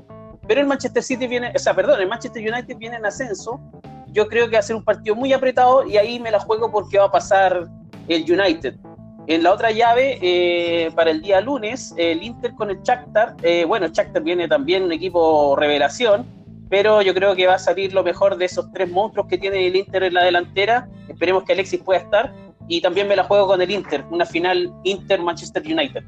Pero 0.48 0.62
el 0.62 0.66
Manchester 0.66 1.02
City 1.02 1.28
viene, 1.28 1.52
o 1.54 1.58
sea, 1.58 1.74
perdón, 1.74 2.00
el 2.00 2.08
Manchester 2.08 2.42
United 2.42 2.76
viene 2.76 2.96
en 2.96 3.06
ascenso. 3.06 3.60
Yo 4.08 4.26
creo 4.26 4.46
que 4.46 4.54
va 4.54 4.60
a 4.60 4.62
ser 4.62 4.74
un 4.74 4.84
partido 4.84 5.14
muy 5.14 5.32
apretado 5.32 5.86
y 5.86 5.96
ahí 5.96 6.18
me 6.18 6.32
la 6.32 6.40
juego 6.40 6.72
porque 6.72 6.98
va 6.98 7.04
a 7.04 7.12
pasar 7.12 7.68
el 8.08 8.22
United. 8.22 8.74
En 9.28 9.42
la 9.42 9.52
otra 9.52 9.70
llave, 9.72 10.18
eh, 10.22 10.90
para 10.96 11.10
el 11.10 11.20
día 11.20 11.42
lunes, 11.42 11.92
el 11.98 12.22
Inter 12.22 12.54
con 12.54 12.70
el 12.70 12.80
Shakhtar. 12.82 13.36
Eh, 13.42 13.66
bueno, 13.66 13.84
el 13.84 13.92
Shakhtar 13.92 14.22
viene 14.22 14.48
también 14.48 14.84
un 14.84 14.90
equipo 14.90 15.54
revelación, 15.54 16.24
pero 16.70 17.02
yo 17.02 17.12
creo 17.12 17.36
que 17.36 17.46
va 17.46 17.56
a 17.56 17.58
salir 17.58 17.92
lo 17.92 18.02
mejor 18.02 18.38
de 18.38 18.46
esos 18.46 18.72
tres 18.72 18.90
monstruos 18.90 19.26
que 19.28 19.36
tiene 19.36 19.66
el 19.66 19.76
Inter 19.76 20.04
en 20.04 20.14
la 20.14 20.24
delantera. 20.24 20.88
Esperemos 21.10 21.44
que 21.44 21.52
Alexis 21.52 21.82
pueda 21.82 22.00
estar. 22.00 22.32
Y 22.68 22.80
también 22.80 23.06
me 23.06 23.16
la 23.16 23.24
juego 23.24 23.48
con 23.48 23.60
el 23.60 23.70
Inter, 23.70 24.02
una 24.10 24.24
final 24.24 24.72
Inter-Manchester 24.84 25.62
United. 25.62 26.02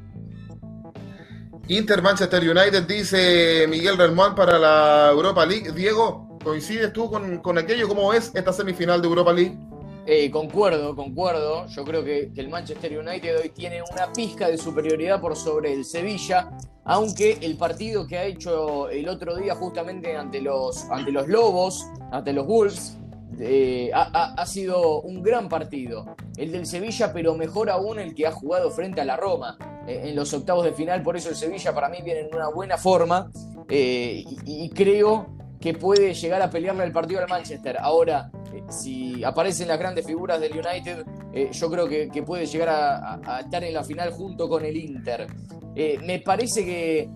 Inter-Manchester 1.67 2.41
United, 2.41 2.87
dice 2.87 3.67
Miguel 3.69 3.99
Relmuán 3.99 4.33
para 4.33 4.57
la 4.57 5.09
Europa 5.11 5.45
League. 5.45 5.71
Diego, 5.73 6.39
¿coincides 6.43 6.91
tú 6.91 7.11
con, 7.11 7.37
con 7.37 7.59
aquello? 7.59 7.87
¿Cómo 7.87 8.13
es 8.13 8.31
esta 8.33 8.51
semifinal 8.51 8.99
de 8.99 9.07
Europa 9.07 9.31
League? 9.31 9.59
Eh, 10.05 10.31
concuerdo, 10.31 10.95
concuerdo. 10.95 11.67
Yo 11.67 11.83
creo 11.83 12.03
que, 12.03 12.31
el 12.35 12.49
Manchester 12.49 12.97
United 12.97 13.39
hoy 13.39 13.49
tiene 13.49 13.81
una 13.91 14.11
pizca 14.11 14.47
de 14.47 14.57
superioridad 14.57 15.21
por 15.21 15.35
sobre 15.35 15.73
el 15.73 15.85
Sevilla, 15.85 16.49
aunque 16.85 17.37
el 17.41 17.55
partido 17.55 18.07
que 18.07 18.17
ha 18.17 18.23
hecho 18.23 18.89
el 18.89 19.07
otro 19.07 19.35
día 19.35 19.55
justamente 19.55 20.15
ante 20.15 20.41
los, 20.41 20.85
ante 20.89 21.11
los 21.11 21.27
Lobos, 21.27 21.85
ante 22.11 22.33
los 22.33 22.47
Wolves, 22.47 22.97
eh, 23.39 23.91
ha, 23.93 24.45
sido 24.45 25.01
un 25.01 25.21
gran 25.21 25.47
partido. 25.47 26.15
El 26.35 26.51
del 26.51 26.65
Sevilla, 26.65 27.13
pero 27.13 27.35
mejor 27.35 27.69
aún 27.69 27.99
el 27.99 28.15
que 28.15 28.25
ha 28.25 28.31
jugado 28.31 28.71
frente 28.71 29.01
a 29.01 29.05
la 29.05 29.17
Roma 29.17 29.57
eh, 29.87 30.01
en 30.05 30.15
los 30.15 30.33
octavos 30.33 30.65
de 30.65 30.73
final. 30.73 31.03
Por 31.03 31.15
eso 31.15 31.29
el 31.29 31.35
Sevilla 31.35 31.73
para 31.73 31.89
mí 31.89 31.97
viene 32.03 32.21
en 32.21 32.35
una 32.35 32.49
buena 32.49 32.77
forma 32.77 33.31
y 33.69 34.69
creo 34.71 35.27
que 35.61 35.75
puede 35.75 36.13
llegar 36.13 36.41
a 36.41 36.49
pelearle 36.49 36.83
el 36.83 36.91
partido 36.91 37.21
al 37.21 37.29
Manchester. 37.29 37.77
Ahora, 37.79 38.31
si 38.69 39.23
aparecen 39.23 39.67
las 39.67 39.79
grandes 39.79 40.05
figuras 40.05 40.39
del 40.39 40.53
United, 40.53 41.05
eh, 41.33 41.49
yo 41.51 41.69
creo 41.69 41.87
que, 41.87 42.23
puede 42.23 42.45
llegar 42.45 42.69
a, 42.69 43.39
estar 43.39 43.63
en 43.63 43.73
la 43.73 43.83
final 43.83 44.11
junto 44.11 44.49
con 44.49 44.65
el 44.65 44.75
Inter. 44.75 45.27
Eh, 45.75 45.99
me 46.03 46.19
parece 46.19 46.65
que 46.65 47.09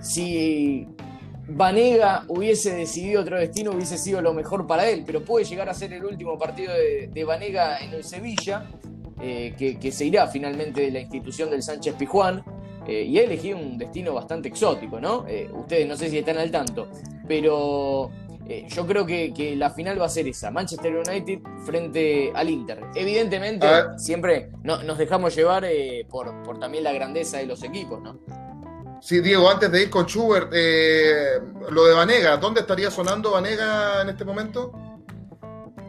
si 0.00 0.86
Vanega 1.48 2.24
hubiese 2.28 2.74
decidido 2.74 3.22
otro 3.22 3.38
destino, 3.38 3.72
hubiese 3.72 3.98
sido 3.98 4.20
lo 4.20 4.32
mejor 4.32 4.66
para 4.66 4.88
él, 4.88 5.02
pero 5.04 5.24
puede 5.24 5.44
llegar 5.44 5.68
a 5.68 5.74
ser 5.74 5.92
el 5.92 6.04
último 6.04 6.38
partido 6.38 6.72
de, 6.72 7.08
de 7.12 7.24
Vanega 7.24 7.78
en 7.78 7.92
el 7.92 8.04
Sevilla, 8.04 8.66
que, 9.20 9.78
que, 9.80 9.92
se 9.92 10.06
irá 10.06 10.26
finalmente 10.26 10.80
de 10.80 10.90
la 10.90 11.00
institución 11.00 11.48
del 11.48 11.62
Sánchez 11.62 11.94
Pijuán. 11.94 12.42
y 12.88 13.16
ha 13.18 13.22
elegido 13.22 13.56
un 13.56 13.78
destino 13.78 14.12
bastante 14.14 14.48
exótico, 14.48 15.00
¿no? 15.00 15.24
ustedes 15.52 15.86
no 15.86 15.96
sé 15.96 16.10
si 16.10 16.18
están 16.18 16.38
al 16.38 16.50
tanto, 16.50 16.88
pero 17.28 18.10
eh, 18.52 18.66
yo 18.68 18.86
creo 18.86 19.06
que, 19.06 19.54
la 19.56 19.70
final 19.70 20.00
va 20.00 20.06
a 20.06 20.08
ser 20.08 20.28
esa, 20.28 20.50
Manchester 20.50 20.94
United 20.96 21.38
frente 21.64 22.30
al 22.34 22.50
Inter. 22.50 22.80
Evidentemente, 22.94 23.66
siempre 23.96 24.50
nos 24.62 24.98
dejamos 24.98 25.34
llevar 25.34 25.64
eh, 25.64 26.06
por, 26.08 26.58
también 26.60 26.84
la 26.84 26.92
grandeza 26.92 27.38
de 27.38 27.46
los 27.46 27.62
equipos, 27.62 28.00
¿no? 28.02 28.18
Sí, 29.00 29.20
Diego, 29.20 29.50
antes 29.50 29.70
de 29.72 29.82
ir 29.82 29.90
con 29.90 30.06
Schubert, 30.06 30.50
eh, 30.54 31.40
lo 31.70 31.84
de 31.84 31.94
Vanega, 31.94 32.36
¿dónde 32.36 32.60
estaría 32.60 32.90
sonando 32.90 33.32
Vanega 33.32 34.02
en 34.02 34.10
este 34.10 34.24
momento? 34.24 34.72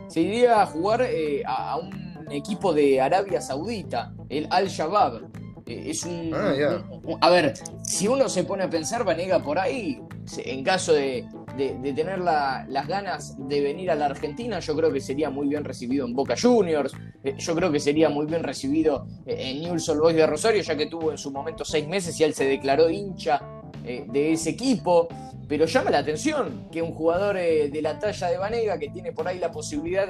Se 0.08 0.22
iría 0.22 0.62
a 0.62 0.66
jugar 0.66 1.06
a, 1.46 1.72
a 1.72 1.78
un 1.78 2.28
equipo 2.32 2.74
de 2.74 3.02
Arabia 3.02 3.42
Saudita, 3.42 4.14
el 4.30 4.48
Al-Shabaab. 4.50 5.28
Es 5.66 6.04
un, 6.04 6.32
Ah, 6.34 6.54
un- 6.90 7.02
un- 7.14 7.18
A 7.22 7.30
ver, 7.30 7.54
si 7.84 8.08
uno 8.08 8.28
se 8.30 8.44
pone 8.44 8.64
a 8.64 8.70
pensar, 8.70 9.04
Vanega 9.06 9.40
por 9.42 9.58
ahí, 9.60 10.02
en 10.38 10.64
caso 10.64 10.92
de, 10.94 11.26
de- 11.58 11.78
de 11.78 11.94
tener 11.94 12.20
la- 12.20 12.66
las 12.68 12.88
ganas 12.88 13.36
de 13.48 13.62
venir 13.62 13.92
a 13.92 13.96
la 13.96 14.06
Argentina, 14.08 14.60
yo 14.60 14.76
creo 14.76 14.92
que 14.92 15.00
sería 15.00 15.30
muy 15.30 15.48
bien 15.48 15.64
recibido 15.64 16.06
en 16.06 16.14
Boca 16.14 16.36
Juniors. 16.42 16.94
eh, 17.24 17.36
yo 17.38 17.56
creo 17.56 17.72
que 17.72 17.80
sería 17.80 18.10
muy 18.10 18.26
bien 18.26 18.44
recibido 18.44 19.06
eh, 19.26 19.36
en 19.52 19.62
Newell's 19.62 19.88
Old 19.90 20.02
Boys 20.02 20.16
de 20.16 20.28
Rosario, 20.28 20.62
ya 20.62 20.76
que 20.76 20.88
tuvo 20.88 21.12
en 21.12 21.18
su 21.18 21.32
momento 21.32 21.64
seis 21.64 21.88
meses 21.88 22.20
y 22.20 22.24
él 22.24 22.34
se 22.34 22.46
declaró 22.46 22.90
hincha 22.90 23.40
eh, 23.86 24.06
de 24.12 24.34
ese 24.34 24.52
equipo. 24.52 25.08
Pero 25.48 25.66
llama 25.66 25.92
la 25.92 26.00
atención 26.00 26.70
que 26.72 26.82
un 26.82 26.94
jugador 26.94 27.36
de 27.36 27.80
la 27.82 28.00
talla 28.00 28.28
de 28.30 28.38
Vanega, 28.38 28.78
que 28.80 28.90
tiene 28.90 29.12
por 29.12 29.28
ahí 29.28 29.40
la 29.40 29.52
posibilidad 29.52 30.08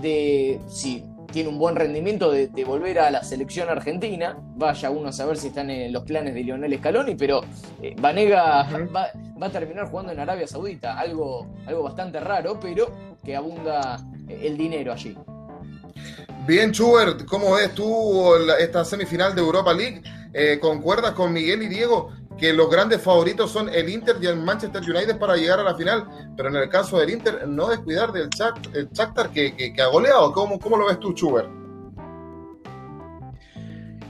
de, 0.00 0.58
si 0.68 1.04
tiene 1.30 1.48
un 1.50 1.58
buen 1.58 1.76
rendimiento, 1.76 2.32
de, 2.32 2.48
de 2.48 2.64
volver 2.64 2.98
a 2.98 3.10
la 3.10 3.22
selección 3.22 3.68
argentina, 3.68 4.36
vaya 4.56 4.90
uno 4.90 5.10
a 5.10 5.12
saber 5.12 5.36
si 5.36 5.48
están 5.48 5.70
en 5.70 5.92
los 5.92 6.02
planes 6.04 6.34
de 6.34 6.42
Lionel 6.42 6.76
Scaloni, 6.78 7.14
pero 7.14 7.42
eh, 7.82 7.94
Vanega 8.00 8.66
va, 8.94 9.06
va 9.40 9.46
a 9.46 9.50
terminar 9.50 9.88
jugando 9.90 10.12
en 10.12 10.20
Arabia 10.20 10.46
Saudita, 10.46 10.98
algo, 10.98 11.46
algo 11.66 11.82
bastante 11.82 12.20
raro, 12.20 12.58
pero 12.60 12.90
que 13.24 13.34
abunda 13.36 13.98
eh, 14.28 14.40
el 14.44 14.56
dinero 14.56 14.92
allí. 14.92 15.16
Bien, 16.46 16.72
Schubert, 16.72 17.24
¿cómo 17.26 17.52
ves 17.54 17.74
tú 17.74 18.34
esta 18.58 18.84
semifinal 18.84 19.34
de 19.34 19.40
Europa 19.40 19.72
League? 19.72 20.02
Eh, 20.32 20.58
¿Concuerdas 20.60 21.12
con 21.12 21.32
Miguel 21.32 21.62
y 21.62 21.68
Diego 21.68 22.10
que 22.38 22.52
los 22.54 22.70
grandes 22.70 23.02
favoritos 23.02 23.50
son 23.50 23.68
el 23.68 23.88
Inter 23.90 24.16
y 24.20 24.26
el 24.26 24.36
Manchester 24.36 24.80
United 24.82 25.18
para 25.18 25.36
llegar 25.36 25.60
a 25.60 25.62
la 25.62 25.74
final? 25.74 26.06
Pero 26.36 26.48
en 26.48 26.56
el 26.56 26.68
caso 26.68 26.98
del 26.98 27.10
Inter, 27.10 27.46
no 27.46 27.68
descuidar 27.68 28.10
del 28.12 28.30
Shak- 28.30 28.74
el 28.74 28.88
Shakhtar 28.90 29.30
que, 29.30 29.54
que, 29.54 29.72
que 29.72 29.82
ha 29.82 29.88
goleado. 29.88 30.32
¿Cómo, 30.32 30.58
¿Cómo 30.58 30.76
lo 30.78 30.86
ves 30.86 30.98
tú, 30.98 31.12
Schubert? 31.12 31.59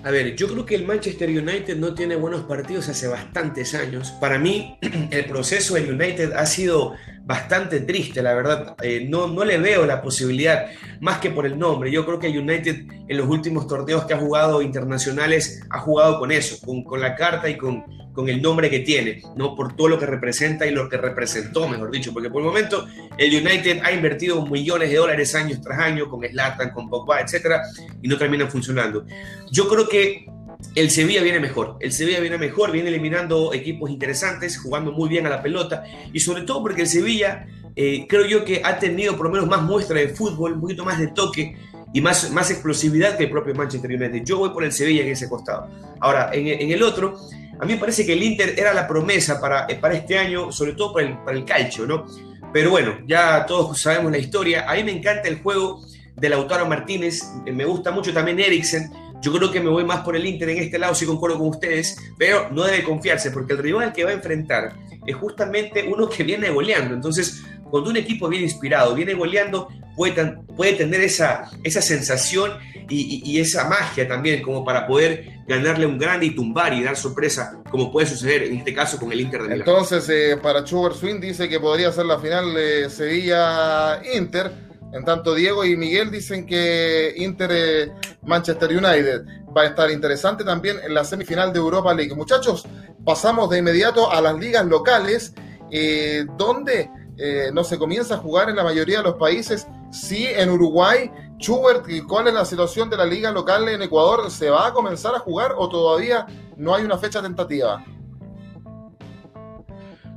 A 0.02 0.10
ver, 0.10 0.34
yo 0.34 0.48
creo 0.48 0.64
que 0.64 0.74
el 0.74 0.86
Manchester 0.86 1.28
United 1.28 1.76
no 1.76 1.92
tiene 1.92 2.16
buenos 2.16 2.42
partidos 2.42 2.88
hace 2.88 3.06
bastantes 3.06 3.74
años. 3.74 4.12
Para 4.12 4.38
mí, 4.38 4.78
el 5.10 5.26
proceso 5.26 5.74
del 5.74 5.92
United 5.92 6.32
ha 6.32 6.46
sido 6.46 6.94
bastante 7.24 7.80
triste, 7.80 8.22
la 8.22 8.32
verdad. 8.32 8.76
Eh, 8.82 9.06
no, 9.08 9.26
no 9.26 9.44
le 9.44 9.58
veo 9.58 9.84
la 9.84 10.00
posibilidad, 10.00 10.68
más 11.00 11.18
que 11.18 11.30
por 11.30 11.44
el 11.44 11.58
nombre. 11.58 11.90
Yo 11.90 12.06
creo 12.06 12.18
que 12.18 12.28
el 12.28 12.38
United 12.38 12.86
en 13.08 13.16
los 13.16 13.28
últimos 13.28 13.66
torneos 13.66 14.06
que 14.06 14.14
ha 14.14 14.18
jugado 14.18 14.62
internacionales 14.62 15.62
ha 15.68 15.80
jugado 15.80 16.18
con 16.18 16.32
eso, 16.32 16.64
con, 16.64 16.82
con 16.82 17.00
la 17.00 17.14
carta 17.14 17.50
y 17.50 17.58
con, 17.58 17.84
con 18.12 18.28
el 18.28 18.42
nombre 18.42 18.70
que 18.70 18.80
tiene, 18.80 19.22
¿no? 19.36 19.54
Por 19.54 19.76
todo 19.76 19.88
lo 19.88 19.98
que 19.98 20.06
representa 20.06 20.66
y 20.66 20.72
lo 20.72 20.88
que 20.88 20.96
representó, 20.96 21.68
mejor 21.68 21.90
dicho. 21.90 22.12
Porque 22.12 22.30
por 22.30 22.42
el 22.42 22.48
momento 22.48 22.86
el 23.16 23.34
United 23.34 23.80
ha 23.82 23.92
invertido 23.92 24.44
millones 24.46 24.90
de 24.90 24.96
dólares 24.96 25.34
años 25.34 25.60
tras 25.60 25.78
año 25.78 26.08
con 26.08 26.22
Zlatan, 26.22 26.70
con 26.70 26.88
Pogba, 26.88 27.20
etcétera, 27.20 27.62
y 28.02 28.08
no 28.08 28.18
terminan 28.18 28.50
funcionando. 28.50 29.04
Yo 29.50 29.68
creo 29.68 29.88
que 29.88 30.26
el 30.74 30.90
Sevilla 30.90 31.22
viene 31.22 31.40
mejor. 31.40 31.76
El 31.80 31.92
Sevilla 31.92 32.20
viene 32.20 32.38
mejor, 32.38 32.72
viene 32.72 32.88
eliminando 32.88 33.52
equipos 33.54 33.90
interesantes, 33.90 34.58
jugando 34.58 34.92
muy 34.92 35.08
bien 35.08 35.26
a 35.26 35.30
la 35.30 35.42
pelota 35.42 35.84
y 36.12 36.20
sobre 36.20 36.42
todo 36.42 36.62
porque 36.62 36.82
el 36.82 36.88
Sevilla 36.88 37.46
eh, 37.76 38.06
creo 38.08 38.26
yo 38.26 38.44
que 38.44 38.62
ha 38.64 38.78
tenido 38.78 39.16
por 39.16 39.26
lo 39.26 39.32
menos 39.32 39.48
más 39.48 39.62
muestra 39.62 39.98
de 39.98 40.08
fútbol, 40.08 40.54
un 40.54 40.60
poquito 40.60 40.84
más 40.84 40.98
de 40.98 41.08
toque 41.08 41.56
y 41.92 42.00
más, 42.00 42.30
más 42.30 42.50
explosividad 42.50 43.16
que 43.16 43.24
el 43.24 43.30
propio 43.30 43.54
Manchester 43.54 43.90
United. 43.90 44.22
Yo 44.24 44.38
voy 44.38 44.50
por 44.50 44.64
el 44.64 44.72
Sevilla 44.72 45.02
en 45.02 45.08
ese 45.08 45.28
costado. 45.28 45.68
Ahora, 45.98 46.30
en 46.32 46.70
el 46.70 46.82
otro, 46.82 47.18
a 47.60 47.66
mí 47.66 47.74
me 47.74 47.78
parece 47.78 48.06
que 48.06 48.14
el 48.14 48.22
Inter 48.22 48.54
era 48.56 48.72
la 48.72 48.88
promesa 48.88 49.40
para, 49.40 49.66
eh, 49.68 49.76
para 49.76 49.94
este 49.94 50.18
año, 50.18 50.50
sobre 50.50 50.72
todo 50.72 50.94
para 50.94 51.06
el, 51.06 51.18
para 51.18 51.36
el 51.36 51.44
calcio, 51.44 51.86
¿no? 51.86 52.06
Pero 52.52 52.70
bueno, 52.70 52.98
ya 53.06 53.44
todos 53.46 53.80
sabemos 53.80 54.10
la 54.10 54.18
historia. 54.18 54.64
A 54.68 54.74
mí 54.74 54.84
me 54.84 54.92
encanta 54.92 55.28
el 55.28 55.40
juego 55.42 55.82
de 56.16 56.28
Lautaro 56.28 56.66
Martínez, 56.66 57.22
eh, 57.46 57.52
me 57.52 57.64
gusta 57.64 57.90
mucho 57.90 58.12
también 58.12 58.40
Eriksen. 58.40 58.90
Yo 59.20 59.32
creo 59.32 59.50
que 59.50 59.60
me 59.60 59.68
voy 59.68 59.84
más 59.84 60.00
por 60.00 60.16
el 60.16 60.24
Inter 60.24 60.48
en 60.48 60.58
este 60.58 60.78
lado, 60.78 60.94
si 60.94 61.04
concuerdo 61.04 61.38
con 61.38 61.48
ustedes, 61.48 61.98
pero 62.18 62.48
no 62.50 62.64
debe 62.64 62.82
confiarse 62.82 63.30
porque 63.30 63.52
el 63.52 63.58
rival 63.58 63.92
que 63.92 64.04
va 64.04 64.10
a 64.10 64.14
enfrentar 64.14 64.72
es 65.06 65.14
justamente 65.16 65.86
uno 65.86 66.08
que 66.08 66.22
viene 66.22 66.48
goleando. 66.48 66.94
Entonces, 66.94 67.42
cuando 67.70 67.90
un 67.90 67.98
equipo 67.98 68.28
viene 68.28 68.46
inspirado, 68.46 68.94
viene 68.94 69.12
goleando, 69.12 69.68
puede, 70.00 70.38
puede 70.56 70.72
tener 70.72 71.02
esa, 71.02 71.50
esa 71.62 71.82
sensación 71.82 72.52
y, 72.88 73.38
esa 73.38 73.68
magia 73.68 74.08
también 74.08 74.40
como 74.40 74.64
para 74.64 74.86
poder 74.86 75.42
ganarle 75.46 75.84
un 75.84 75.98
grande 75.98 76.24
y 76.24 76.34
tumbar 76.34 76.72
y 76.72 76.82
dar 76.82 76.96
sorpresa, 76.96 77.60
como 77.70 77.92
puede 77.92 78.06
suceder 78.06 78.44
en 78.44 78.56
este 78.56 78.72
caso 78.72 78.98
con 78.98 79.12
el 79.12 79.20
Inter 79.20 79.42
de 79.42 79.48
Milán. 79.48 79.68
Entonces, 79.68 80.08
eh, 80.08 80.38
para 80.42 80.62
Schubert 80.62 80.96
Swing 80.96 81.20
dice 81.20 81.50
que 81.50 81.60
podría 81.60 81.92
ser 81.92 82.06
la 82.06 82.18
final 82.18 82.54
de 82.54 82.88
Sevilla-Inter. 82.88 84.50
En 84.94 85.04
tanto, 85.04 85.34
Diego 85.34 85.66
y 85.66 85.76
Miguel 85.76 86.10
dicen 86.10 86.46
que 86.46 87.12
Inter-Manchester 87.18 88.70
United 88.70 89.26
va 89.54 89.62
a 89.62 89.66
estar 89.66 89.90
interesante 89.90 90.44
también 90.44 90.78
en 90.82 90.94
la 90.94 91.04
semifinal 91.04 91.52
de 91.52 91.58
Europa 91.58 91.92
League. 91.92 92.14
Muchachos, 92.14 92.66
pasamos 93.04 93.50
de 93.50 93.58
inmediato 93.58 94.10
a 94.10 94.22
las 94.22 94.34
ligas 94.38 94.64
locales, 94.64 95.34
eh, 95.70 96.24
donde 96.38 96.88
eh, 97.16 97.50
no 97.52 97.64
se 97.64 97.78
comienza 97.78 98.14
a 98.14 98.18
jugar 98.18 98.48
en 98.48 98.56
la 98.56 98.64
mayoría 98.64 98.98
de 98.98 99.04
los 99.04 99.14
países. 99.14 99.66
Sí, 99.90 100.26
en 100.26 100.50
Uruguay. 100.50 101.10
Schubert, 101.38 101.86
¿cuál 102.06 102.28
es 102.28 102.34
la 102.34 102.44
situación 102.44 102.90
de 102.90 102.96
la 102.96 103.06
liga 103.06 103.30
local 103.30 103.68
en 103.68 103.82
Ecuador? 103.82 104.30
¿Se 104.30 104.50
va 104.50 104.66
a 104.66 104.72
comenzar 104.72 105.14
a 105.14 105.18
jugar 105.20 105.52
o 105.56 105.68
todavía 105.68 106.26
no 106.56 106.74
hay 106.74 106.84
una 106.84 106.98
fecha 106.98 107.22
tentativa? 107.22 107.84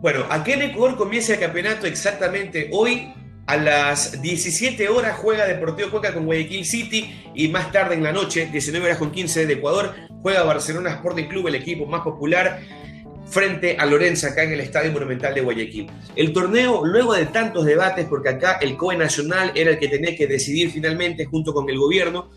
Bueno, 0.02 0.26
aquí 0.30 0.52
en 0.52 0.64
Ecuador 0.64 0.98
comienza 0.98 1.34
el 1.34 1.40
campeonato 1.40 1.88
exactamente 1.88 2.70
hoy. 2.74 3.14
A 3.46 3.58
las 3.58 4.22
17 4.22 4.88
horas 4.88 5.18
juega 5.18 5.46
Deportivo 5.46 5.92
Cuenca 5.92 6.14
con 6.14 6.26
Guayaquil 6.26 6.66
City 6.66 7.32
y 7.36 7.50
más 7.50 7.74
tarde 7.74 7.96
en 7.96 8.04
la 8.04 8.14
noche, 8.14 8.48
19 8.50 8.86
horas 8.86 8.98
con 8.98 9.12
15 9.12 9.46
de 9.46 9.54
Ecuador, 9.54 9.94
juega 10.22 10.44
Barcelona 10.44 10.92
Sporting 10.92 11.26
Club, 11.26 11.50
el 11.50 11.56
equipo 11.56 11.86
más 11.86 12.02
popular, 12.02 12.62
frente 13.34 13.76
a 13.80 13.86
Lorenza 13.88 14.28
acá 14.28 14.44
en 14.44 14.54
el 14.54 14.60
Estadio 14.60 14.92
Monumental 14.92 15.34
de 15.34 15.42
Guayaquil. 15.42 15.88
El 16.16 16.32
torneo, 16.34 16.86
luego 16.86 17.14
de 17.14 17.26
tantos 17.26 17.66
debates, 17.66 18.06
porque 18.06 18.30
acá 18.30 18.60
el 18.62 18.78
COE 18.78 18.96
Nacional 18.96 19.52
era 19.56 19.72
el 19.72 19.80
que 19.80 19.88
tenía 19.88 20.16
que 20.16 20.28
decidir 20.28 20.70
finalmente 20.72 21.26
junto 21.26 21.52
con 21.52 21.68
el 21.68 21.80
gobierno, 21.80 22.30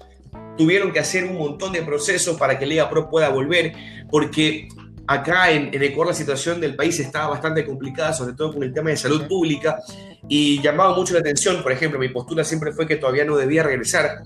tuvieron 0.57 0.93
que 0.93 0.99
hacer 0.99 1.25
un 1.25 1.37
montón 1.37 1.75
de 1.75 1.83
procesos 1.83 2.39
para 2.39 2.59
que 2.59 2.65
Liga 2.65 2.89
Pro 2.89 3.11
pueda 3.11 3.29
volver, 3.29 3.75
porque 4.11 4.69
acá 5.07 5.51
en, 5.51 5.73
en 5.75 5.83
Ecuador 5.83 6.09
la 6.09 6.15
situación 6.15 6.63
del 6.63 6.75
país 6.75 6.99
estaba 6.99 7.29
bastante 7.29 7.67
complicada, 7.67 8.15
sobre 8.15 8.35
todo 8.35 8.55
con 8.55 8.63
el 8.63 8.73
tema 8.73 8.89
de 8.89 8.97
salud 8.97 9.29
pública, 9.29 9.79
y 10.29 10.63
llamaba 10.63 10.97
mucho 10.97 11.13
la 11.13 11.21
atención, 11.21 11.63
por 11.63 11.73
ejemplo, 11.73 11.99
mi 11.99 12.09
postura 12.09 12.43
siempre 12.43 12.73
fue 12.73 12.87
que 12.87 12.97
todavía 12.97 13.27
no 13.27 13.37
debía 13.37 13.63
regresar, 13.63 14.23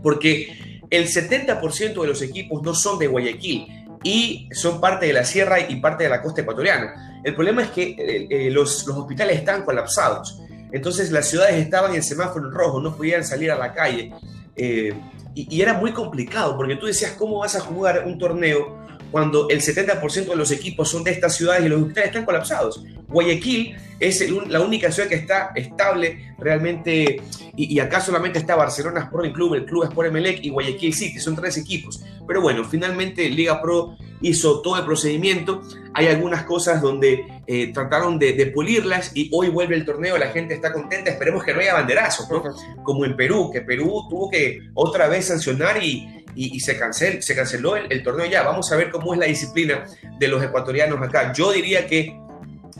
porque 0.00 0.86
el 0.88 1.08
70% 1.08 2.00
de 2.00 2.06
los 2.06 2.22
equipos 2.22 2.62
no 2.62 2.74
son 2.74 2.98
de 3.00 3.08
Guayaquil 3.08 3.66
y 4.02 4.48
son 4.52 4.80
parte 4.80 5.06
de 5.06 5.12
la 5.12 5.24
sierra 5.24 5.60
y 5.60 5.76
parte 5.76 6.04
de 6.04 6.10
la 6.10 6.20
costa 6.22 6.42
ecuatoriana. 6.42 7.20
El 7.24 7.34
problema 7.34 7.62
es 7.62 7.70
que 7.70 7.90
eh, 7.90 8.26
eh, 8.30 8.50
los, 8.50 8.86
los 8.86 8.96
hospitales 8.96 9.38
están 9.38 9.64
colapsados, 9.64 10.40
entonces 10.72 11.10
las 11.12 11.28
ciudades 11.28 11.56
estaban 11.56 11.94
en 11.94 12.02
semáforo 12.02 12.50
rojo, 12.50 12.80
no 12.80 12.96
podían 12.96 13.24
salir 13.24 13.50
a 13.50 13.56
la 13.56 13.72
calle. 13.72 14.12
eh, 14.56 14.92
y, 15.34 15.56
y 15.56 15.62
era 15.62 15.72
muy 15.72 15.92
complicado, 15.92 16.56
porque 16.58 16.76
tú 16.76 16.84
decías, 16.84 17.12
¿cómo 17.12 17.38
vas 17.38 17.56
a 17.56 17.60
jugar 17.60 18.04
un 18.06 18.18
torneo 18.18 18.81
cuando 19.12 19.48
el 19.50 19.60
70% 19.60 20.30
de 20.30 20.36
los 20.36 20.50
equipos 20.50 20.90
son 20.90 21.04
de 21.04 21.12
estas 21.12 21.36
ciudades 21.36 21.64
y 21.64 21.68
los 21.68 21.82
hospitales 21.82 22.08
están 22.08 22.24
colapsados. 22.24 22.82
Guayaquil 23.08 23.76
es 24.00 24.20
el 24.22 24.32
la 24.48 24.60
única 24.60 24.90
ciudad 24.90 25.08
que 25.08 25.16
está 25.16 25.52
estable 25.54 26.34
realmente, 26.38 27.20
y, 27.54 27.74
y 27.74 27.78
acá 27.78 28.00
solamente 28.00 28.38
está 28.38 28.56
Barcelona 28.56 29.00
Sporting 29.00 29.32
Club, 29.32 29.54
el 29.54 29.66
Club 29.66 29.84
Sport 29.84 30.08
Emelec 30.08 30.42
y 30.42 30.48
Guayaquil 30.48 30.94
City, 30.94 31.20
son 31.20 31.36
tres 31.36 31.58
equipos. 31.58 32.02
Pero 32.26 32.40
bueno, 32.40 32.64
finalmente 32.64 33.28
Liga 33.28 33.60
Pro 33.60 33.96
hizo 34.22 34.62
todo 34.62 34.78
el 34.78 34.84
procedimiento. 34.84 35.62
Hay 35.94 36.06
algunas 36.06 36.44
cosas 36.44 36.80
donde 36.80 37.24
eh, 37.46 37.72
trataron 37.72 38.18
de, 38.18 38.32
de 38.32 38.46
pulirlas 38.46 39.12
y 39.14 39.28
hoy 39.32 39.50
vuelve 39.50 39.74
el 39.76 39.84
torneo, 39.84 40.16
la 40.16 40.28
gente 40.28 40.54
está 40.54 40.72
contenta, 40.72 41.10
esperemos 41.10 41.44
que 41.44 41.52
no 41.52 41.60
haya 41.60 41.74
banderazos, 41.74 42.30
¿no? 42.30 42.42
como 42.82 43.04
en 43.04 43.14
Perú, 43.14 43.50
que 43.52 43.60
Perú 43.60 44.06
tuvo 44.08 44.30
que 44.30 44.60
otra 44.74 45.08
vez 45.08 45.26
sancionar 45.26 45.82
y, 45.82 46.21
y- 46.34 46.56
y 46.56 46.60
se, 46.60 46.78
cancel, 46.78 47.22
se 47.22 47.34
canceló 47.34 47.76
el, 47.76 47.86
el 47.90 48.02
torneo 48.02 48.26
ya. 48.26 48.42
Vamos 48.42 48.70
a 48.72 48.76
ver 48.76 48.90
cómo 48.90 49.12
es 49.14 49.20
la 49.20 49.26
disciplina 49.26 49.84
de 50.18 50.28
los 50.28 50.42
ecuatorianos 50.42 51.00
acá. 51.02 51.32
Yo 51.32 51.52
diría 51.52 51.86
que 51.86 52.16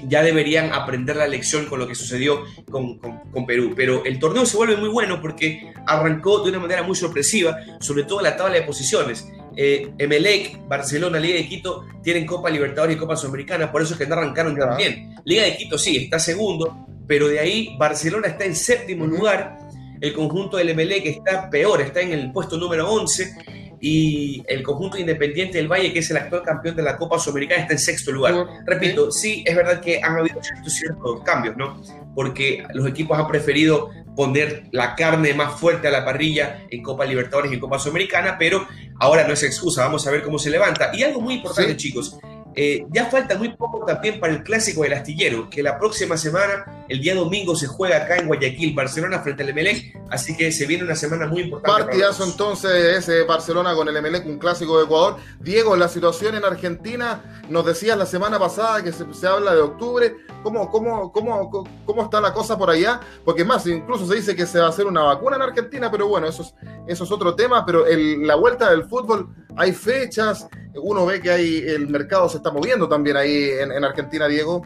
ya 0.08 0.22
deberían 0.22 0.72
aprender 0.72 1.16
la 1.16 1.28
lección 1.28 1.66
con 1.66 1.78
lo 1.78 1.86
que 1.86 1.94
sucedió 1.94 2.42
con, 2.70 2.98
con- 2.98 3.20
con 3.30 3.46
Perú. 3.46 3.72
Pero 3.76 4.04
el 4.04 4.18
torneo 4.18 4.44
se 4.46 4.56
vuelve 4.56 4.76
muy 4.76 4.88
bueno 4.88 5.20
porque 5.20 5.72
arrancó 5.86 6.42
de 6.42 6.50
una 6.50 6.58
manera 6.58 6.82
muy 6.82 6.96
sorpresiva, 6.96 7.56
sobre 7.80 8.04
todo 8.04 8.20
la 8.20 8.36
tabla 8.36 8.54
de 8.54 8.62
posiciones. 8.62 9.28
Eh, 9.54 9.92
Emelec, 9.98 10.66
Barcelona, 10.66 11.18
Liga 11.20 11.36
de 11.36 11.46
Quito 11.46 11.84
tienen 12.02 12.24
Copa 12.24 12.48
Libertadores 12.48 12.96
y 12.96 12.98
Copa 12.98 13.16
Sudamericana, 13.16 13.70
por 13.70 13.82
eso 13.82 13.92
es 13.92 13.98
que 13.98 14.06
no 14.06 14.14
arrancaron 14.14 14.56
tan 14.56 14.76
bien. 14.78 15.14
Liga 15.26 15.42
de 15.42 15.56
Quito 15.58 15.76
sí, 15.76 15.96
está 15.98 16.18
segundo, 16.18 16.86
pero 17.06 17.28
de 17.28 17.38
ahí 17.38 17.76
Barcelona 17.78 18.28
está 18.28 18.46
en 18.46 18.56
séptimo 18.56 19.06
lugar, 19.06 19.58
el 20.02 20.12
conjunto 20.12 20.56
del 20.56 20.68
Emelec 20.70 21.06
está 21.06 21.48
peor, 21.48 21.80
está 21.80 22.00
en 22.00 22.12
el 22.12 22.32
puesto 22.32 22.56
número 22.58 22.90
11, 22.90 23.36
y 23.80 24.42
el 24.48 24.62
conjunto 24.62 24.98
Independiente 24.98 25.58
del 25.58 25.68
Valle, 25.68 25.92
que 25.92 26.00
es 26.00 26.10
el 26.10 26.16
actual 26.16 26.42
campeón 26.42 26.74
de 26.74 26.82
la 26.82 26.96
Copa 26.96 27.20
Sudamericana, 27.20 27.62
está 27.62 27.74
en 27.74 27.78
sexto 27.78 28.10
lugar. 28.10 28.46
Repito, 28.66 29.12
sí, 29.12 29.44
es 29.46 29.54
verdad 29.54 29.80
que 29.80 30.00
han 30.02 30.16
habido 30.16 30.40
ciertos, 30.66 31.22
cambios, 31.24 31.56
¿no? 31.56 31.80
Porque 32.16 32.64
los 32.74 32.86
equipos 32.86 33.16
han 33.16 33.28
preferido 33.28 33.90
poner 34.16 34.64
la 34.72 34.96
carne 34.96 35.34
más 35.34 35.58
fuerte 35.58 35.86
a 35.86 35.90
la 35.92 36.04
parrilla 36.04 36.64
en 36.68 36.82
Copa 36.82 37.04
Libertadores 37.04 37.50
y 37.52 37.54
en 37.54 37.60
Copa 37.60 37.78
Sudamericana, 37.78 38.36
pero 38.38 38.66
ahora 38.98 39.26
no 39.26 39.34
es 39.34 39.42
excusa, 39.44 39.84
vamos 39.84 40.04
a 40.06 40.10
ver 40.10 40.22
cómo 40.22 40.38
se 40.38 40.50
levanta. 40.50 40.90
Y 40.92 41.04
algo 41.04 41.20
muy 41.20 41.34
importante, 41.34 41.76
chicos, 41.76 42.18
eh, 42.54 42.86
ya 42.90 43.06
falta 43.06 43.36
muy 43.36 43.56
poco 43.56 43.84
también 43.84 44.20
para 44.20 44.32
el 44.32 44.42
clásico 44.42 44.82
del 44.82 44.92
astillero, 44.92 45.48
que 45.48 45.62
la 45.62 45.78
próxima 45.78 46.16
semana, 46.16 46.84
el 46.88 47.00
día 47.00 47.14
domingo, 47.14 47.56
se 47.56 47.66
juega 47.66 47.98
acá 47.98 48.16
en 48.16 48.26
Guayaquil, 48.26 48.74
Barcelona 48.74 49.20
frente 49.20 49.42
al 49.42 49.48
Emelec, 49.50 49.98
así 50.10 50.36
que 50.36 50.52
se 50.52 50.66
viene 50.66 50.84
una 50.84 50.94
semana 50.94 51.26
muy 51.26 51.42
importante. 51.42 51.84
Partidazo 51.84 52.24
entonces 52.24 52.98
ese 52.98 53.22
Barcelona 53.24 53.74
con 53.74 53.88
el 53.88 53.96
Emelec, 53.96 54.26
un 54.26 54.38
clásico 54.38 54.78
de 54.78 54.84
Ecuador. 54.84 55.16
Diego, 55.40 55.76
la 55.76 55.88
situación 55.88 56.34
en 56.34 56.44
Argentina, 56.44 57.42
nos 57.48 57.64
decías 57.64 57.96
la 57.96 58.06
semana 58.06 58.38
pasada 58.38 58.82
que 58.82 58.92
se, 58.92 59.26
habla 59.26 59.54
de 59.54 59.60
octubre, 59.60 60.16
¿Cómo, 60.42 60.68
cómo, 60.70 61.12
cómo, 61.12 61.68
¿cómo 61.84 62.02
está 62.02 62.20
la 62.20 62.32
cosa 62.32 62.58
por 62.58 62.68
allá? 62.68 63.00
Porque 63.24 63.44
más, 63.44 63.64
incluso 63.66 64.06
se 64.06 64.16
dice 64.16 64.34
que 64.34 64.44
se 64.44 64.58
va 64.58 64.66
a 64.66 64.68
hacer 64.70 64.86
una 64.86 65.02
vacuna 65.02 65.36
en 65.36 65.42
Argentina, 65.42 65.88
pero 65.90 66.08
bueno, 66.08 66.26
eso 66.26 66.42
es, 66.42 66.54
eso 66.88 67.04
es 67.04 67.12
otro 67.12 67.36
tema, 67.36 67.64
pero 67.64 67.84
la 67.88 68.34
vuelta 68.34 68.68
del 68.70 68.84
fútbol, 68.84 69.28
hay 69.56 69.72
fechas, 69.72 70.48
uno 70.74 71.06
ve 71.06 71.20
que 71.20 71.30
hay, 71.30 71.58
el 71.58 71.88
mercado 71.88 72.28
se 72.28 72.38
está 72.38 72.50
moviendo 72.50 72.88
también 72.88 73.16
ahí 73.16 73.50
en, 73.60 73.84
Argentina, 73.84 74.26
Diego. 74.26 74.62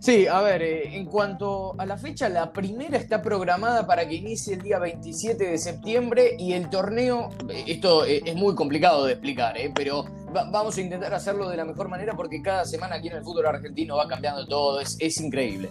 Sí, 0.00 0.26
a 0.26 0.42
ver, 0.42 0.62
eh, 0.62 0.96
en 0.96 1.06
cuanto 1.06 1.74
a 1.78 1.86
la 1.86 1.96
fecha, 1.96 2.28
la 2.28 2.52
primera 2.52 2.98
está 2.98 3.22
programada 3.22 3.86
para 3.86 4.06
que 4.06 4.16
inicie 4.16 4.54
el 4.54 4.60
día 4.60 4.78
27 4.78 5.52
de 5.52 5.56
septiembre 5.56 6.36
y 6.38 6.52
el 6.52 6.68
torneo, 6.68 7.30
eh, 7.48 7.64
esto 7.68 8.04
eh, 8.04 8.20
es 8.22 8.34
muy 8.34 8.54
complicado 8.54 9.06
de 9.06 9.12
explicar, 9.12 9.56
pero 9.74 10.04
vamos 10.50 10.76
a 10.76 10.80
intentar 10.82 11.14
hacerlo 11.14 11.48
de 11.48 11.56
la 11.56 11.64
mejor 11.64 11.88
manera 11.88 12.12
porque 12.14 12.42
cada 12.42 12.66
semana 12.66 12.96
aquí 12.96 13.08
en 13.08 13.16
el 13.16 13.22
fútbol 13.22 13.46
argentino 13.46 13.96
va 13.96 14.06
cambiando 14.06 14.46
todo, 14.46 14.80
es, 14.80 14.98
es 15.00 15.18
increíble. 15.20 15.70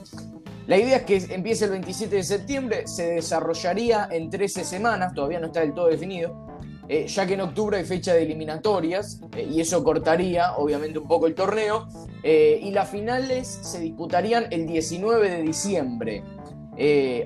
La 0.66 0.78
idea 0.78 0.98
es 0.98 1.04
que 1.04 1.18
empiece 1.36 1.66
el 1.66 1.72
27 1.72 2.16
de 2.16 2.24
septiembre, 2.24 2.88
se 2.88 3.16
desarrollaría 3.16 4.08
en 4.10 4.32
13 4.32 4.64
semanas, 4.64 5.14
todavía 5.14 5.40
no 5.40 5.48
está 5.48 5.60
del 5.60 5.74
todo 5.74 5.88
definido, 5.88 6.53
eh, 6.90 7.08
ya 7.08 7.26
que 7.26 7.36
en 7.36 7.42
octubre 7.42 7.78
hay 7.78 7.86
fecha 7.86 8.14
de 8.14 8.24
eliminatorias 8.24 9.22
eh, 9.36 9.48
y 9.50 9.62
eso 9.62 9.84
cortaría 9.84 10.56
obviamente 10.58 11.00
un 11.00 11.08
poco 11.08 11.28
el 11.28 11.36
torneo 11.36 11.88
eh, 12.24 12.60
y 12.62 12.72
las 12.72 12.90
finales 12.90 13.48
se 13.48 13.80
disputarían 13.80 14.48
el 14.52 14.68
19 14.68 15.30
de 15.30 15.42
diciembre. 15.42 16.24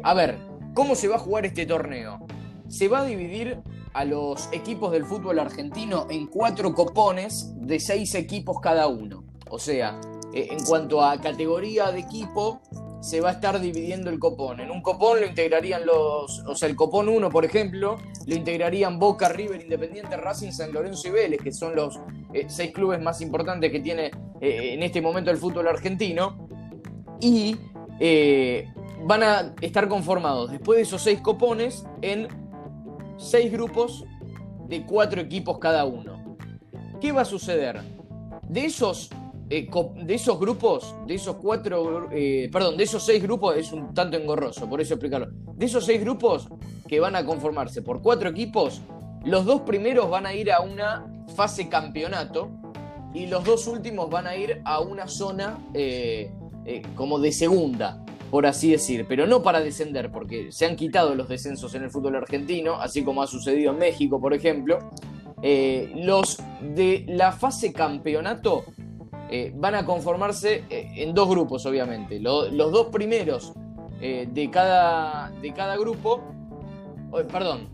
a 0.03 0.13
ver, 0.13 0.37
¿cómo 0.73 0.95
se 0.95 1.07
va 1.07 1.15
a 1.15 1.19
jugar 1.19 1.45
este 1.45 1.65
torneo? 1.65 2.19
Se 2.67 2.87
va 2.87 2.99
a 2.99 3.05
dividir 3.05 3.59
a 3.93 4.05
los 4.05 4.49
equipos 4.51 4.91
del 4.91 5.05
fútbol 5.05 5.39
argentino 5.39 6.05
en 6.09 6.27
cuatro 6.27 6.73
copones 6.75 7.53
de 7.55 7.79
seis 7.79 8.13
equipos 8.13 8.57
cada 8.61 8.87
uno. 8.87 9.23
O 9.49 9.57
sea, 9.57 9.99
en 10.33 10.63
cuanto 10.65 11.01
a 11.01 11.19
categoría 11.19 11.91
de 11.91 12.01
equipo, 12.01 12.61
se 12.99 13.21
va 13.21 13.29
a 13.29 13.31
estar 13.33 13.59
dividiendo 13.59 14.09
el 14.09 14.19
copón. 14.19 14.59
En 14.59 14.71
un 14.71 14.81
copón 14.81 15.19
lo 15.19 15.27
integrarían 15.27 15.85
los, 15.85 16.39
o 16.45 16.55
sea, 16.55 16.67
el 16.67 16.75
copón 16.75 17.09
1, 17.09 17.29
por 17.29 17.45
ejemplo, 17.45 17.97
lo 18.25 18.35
integrarían 18.35 18.99
Boca, 18.99 19.29
River, 19.29 19.61
Independiente, 19.61 20.17
Racing, 20.17 20.51
San 20.51 20.73
Lorenzo 20.73 21.07
y 21.07 21.11
Vélez, 21.11 21.39
que 21.41 21.51
son 21.51 21.75
los 21.75 21.99
eh, 22.33 22.45
seis 22.47 22.71
clubes 22.71 23.01
más 23.01 23.21
importantes 23.21 23.71
que 23.71 23.79
tiene 23.79 24.11
eh, 24.41 24.73
en 24.73 24.83
este 24.83 25.01
momento 25.01 25.31
el 25.31 25.37
fútbol 25.37 25.67
argentino. 25.67 26.47
Y 27.19 27.55
eh, 27.99 28.67
van 29.05 29.23
a 29.23 29.55
estar 29.61 29.87
conformados, 29.87 30.51
después 30.51 30.77
de 30.77 30.83
esos 30.83 31.01
seis 31.01 31.19
copones, 31.21 31.85
en 32.01 32.27
seis 33.17 33.51
grupos 33.51 34.05
de 34.67 34.85
cuatro 34.85 35.21
equipos 35.21 35.59
cada 35.59 35.85
uno. 35.85 36.37
¿Qué 36.99 37.11
va 37.11 37.21
a 37.21 37.25
suceder? 37.25 37.81
De 38.47 38.65
esos 38.65 39.09
eh, 39.49 39.69
de 40.03 40.13
esos 40.13 40.37
grupos, 40.37 40.93
de 41.05 41.15
esos 41.15 41.37
cuatro, 41.37 42.09
eh, 42.11 42.49
perdón, 42.51 42.75
de 42.75 42.83
esos 42.83 43.05
seis 43.05 43.23
grupos, 43.23 43.55
es 43.55 43.71
un 43.71 43.93
tanto 43.93 44.17
engorroso, 44.17 44.67
por 44.67 44.81
eso 44.81 44.95
explicarlo. 44.95 45.29
De 45.55 45.65
esos 45.65 45.85
seis 45.85 46.01
grupos 46.01 46.49
que 46.85 46.99
van 46.99 47.15
a 47.15 47.25
conformarse 47.25 47.81
por 47.81 48.01
cuatro 48.01 48.29
equipos, 48.29 48.81
los 49.23 49.45
dos 49.45 49.61
primeros 49.61 50.09
van 50.09 50.25
a 50.25 50.33
ir 50.33 50.51
a 50.51 50.59
una 50.59 51.05
fase 51.33 51.69
campeonato 51.69 52.49
y 53.13 53.27
los 53.27 53.45
dos 53.45 53.67
últimos 53.67 54.09
van 54.09 54.27
a 54.27 54.35
ir 54.35 54.61
a 54.65 54.81
una 54.81 55.07
zona 55.07 55.57
eh, 55.73 56.29
como 56.95 57.17
de 57.17 57.31
segunda, 57.31 58.03
por 58.29 58.45
así 58.45 58.71
decir, 58.71 59.05
pero 59.07 59.27
no 59.27 59.43
para 59.43 59.61
descender, 59.61 60.11
porque 60.11 60.51
se 60.51 60.65
han 60.65 60.75
quitado 60.75 61.15
los 61.15 61.29
descensos 61.29 61.73
en 61.73 61.83
el 61.83 61.89
fútbol 61.89 62.17
argentino, 62.17 62.81
así 62.81 63.01
como 63.01 63.21
ha 63.23 63.27
sucedido 63.27 63.71
en 63.71 63.79
México, 63.79 64.19
por 64.19 64.33
ejemplo. 64.33 64.79
los 65.41 66.37
de 66.75 67.05
la 67.07 67.31
fase 67.31 67.71
campeonato 67.71 68.65
eh, 69.29 69.51
van 69.55 69.75
a 69.75 69.85
conformarse 69.85 70.63
eh, 70.69 70.89
en 70.95 71.13
dos 71.13 71.29
grupos, 71.29 71.65
obviamente. 71.65 72.19
los 72.19 72.71
dos 72.71 72.87
primeros 72.87 73.53
eh, 73.99 74.27
de, 74.31 74.49
cada, 74.49 75.31
de 75.41 75.53
cada 75.53 75.75
grupo, 75.75 76.21
perdón, 77.31 77.69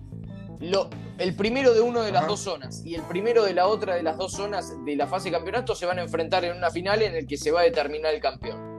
el 1.18 1.36
primero 1.36 1.74
de 1.74 1.82
una 1.82 2.02
de 2.02 2.12
las 2.12 2.28
dos 2.28 2.39
zonas 2.39 2.84
y 2.86 2.96
el 2.96 3.02
primero 3.04 3.44
de 3.44 3.54
la 3.54 3.68
otra 3.68 3.96
de 3.96 4.04
las 4.04 4.18
dos 4.18 4.32
zonas 4.32 4.74
de 4.84 4.96
la 4.96 5.06
fase 5.06 5.30
de 5.30 5.36
campeonato 5.36 5.76
se 5.76 5.86
van 5.86 6.00
a 6.00 6.02
enfrentar 6.02 6.44
en 6.46 6.58
una 6.58 6.72
final 6.72 7.02
en 7.02 7.16
el 7.16 7.28
que 7.28 7.38
se 7.38 7.52
va 7.52 7.62
a 7.62 7.63
determinar 7.63 8.13
el 8.13 8.22
campeón. 8.22 8.74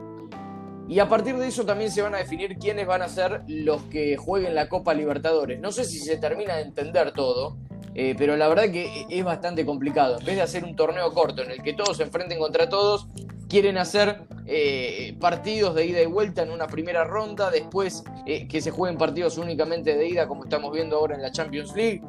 Y 0.87 0.99
a 0.99 1.09
partir 1.09 1.35
de 1.37 1.47
eso 1.47 1.65
también 1.65 1.89
se 1.91 2.01
van 2.01 2.13
a 2.13 2.19
definir 2.19 2.57
quiénes 2.57 2.85
van 2.85 3.01
a 3.01 3.07
ser 3.07 3.43
los 3.47 3.81
que 3.83 4.17
jueguen 4.17 4.53
la 4.53 4.69
Copa 4.69 4.93
Libertadores. 4.93 5.59
No 5.59 5.71
sé 5.71 5.83
si 5.83 5.97
se 5.97 6.17
termina 6.17 6.57
de 6.57 6.61
entender 6.63 7.11
todo, 7.13 7.57
eh, 7.95 8.13
pero 8.17 8.35
la 8.35 8.49
verdad 8.49 8.69
que 8.69 9.05
es 9.09 9.23
bastante 9.23 9.65
complicado. 9.65 10.19
En 10.19 10.25
vez 10.25 10.35
de 10.35 10.41
hacer 10.41 10.65
un 10.65 10.75
torneo 10.75 11.13
corto 11.13 11.41
en 11.43 11.51
el 11.51 11.63
que 11.63 11.73
todos 11.73 11.97
se 11.97 12.03
enfrenten 12.03 12.37
contra 12.37 12.67
todos, 12.67 13.07
quieren 13.47 13.77
hacer 13.77 14.23
eh, 14.45 15.15
partidos 15.19 15.73
de 15.75 15.85
ida 15.85 16.01
y 16.01 16.05
vuelta 16.05 16.43
en 16.43 16.51
una 16.51 16.67
primera 16.67 17.05
ronda, 17.05 17.49
después 17.49 18.03
eh, 18.25 18.47
que 18.49 18.59
se 18.61 18.71
jueguen 18.71 18.97
partidos 18.97 19.37
únicamente 19.37 19.95
de 19.95 20.09
ida, 20.09 20.27
como 20.27 20.43
estamos 20.43 20.73
viendo 20.73 20.97
ahora 20.97 21.15
en 21.15 21.21
la 21.21 21.31
Champions 21.31 21.73
League. 21.73 22.01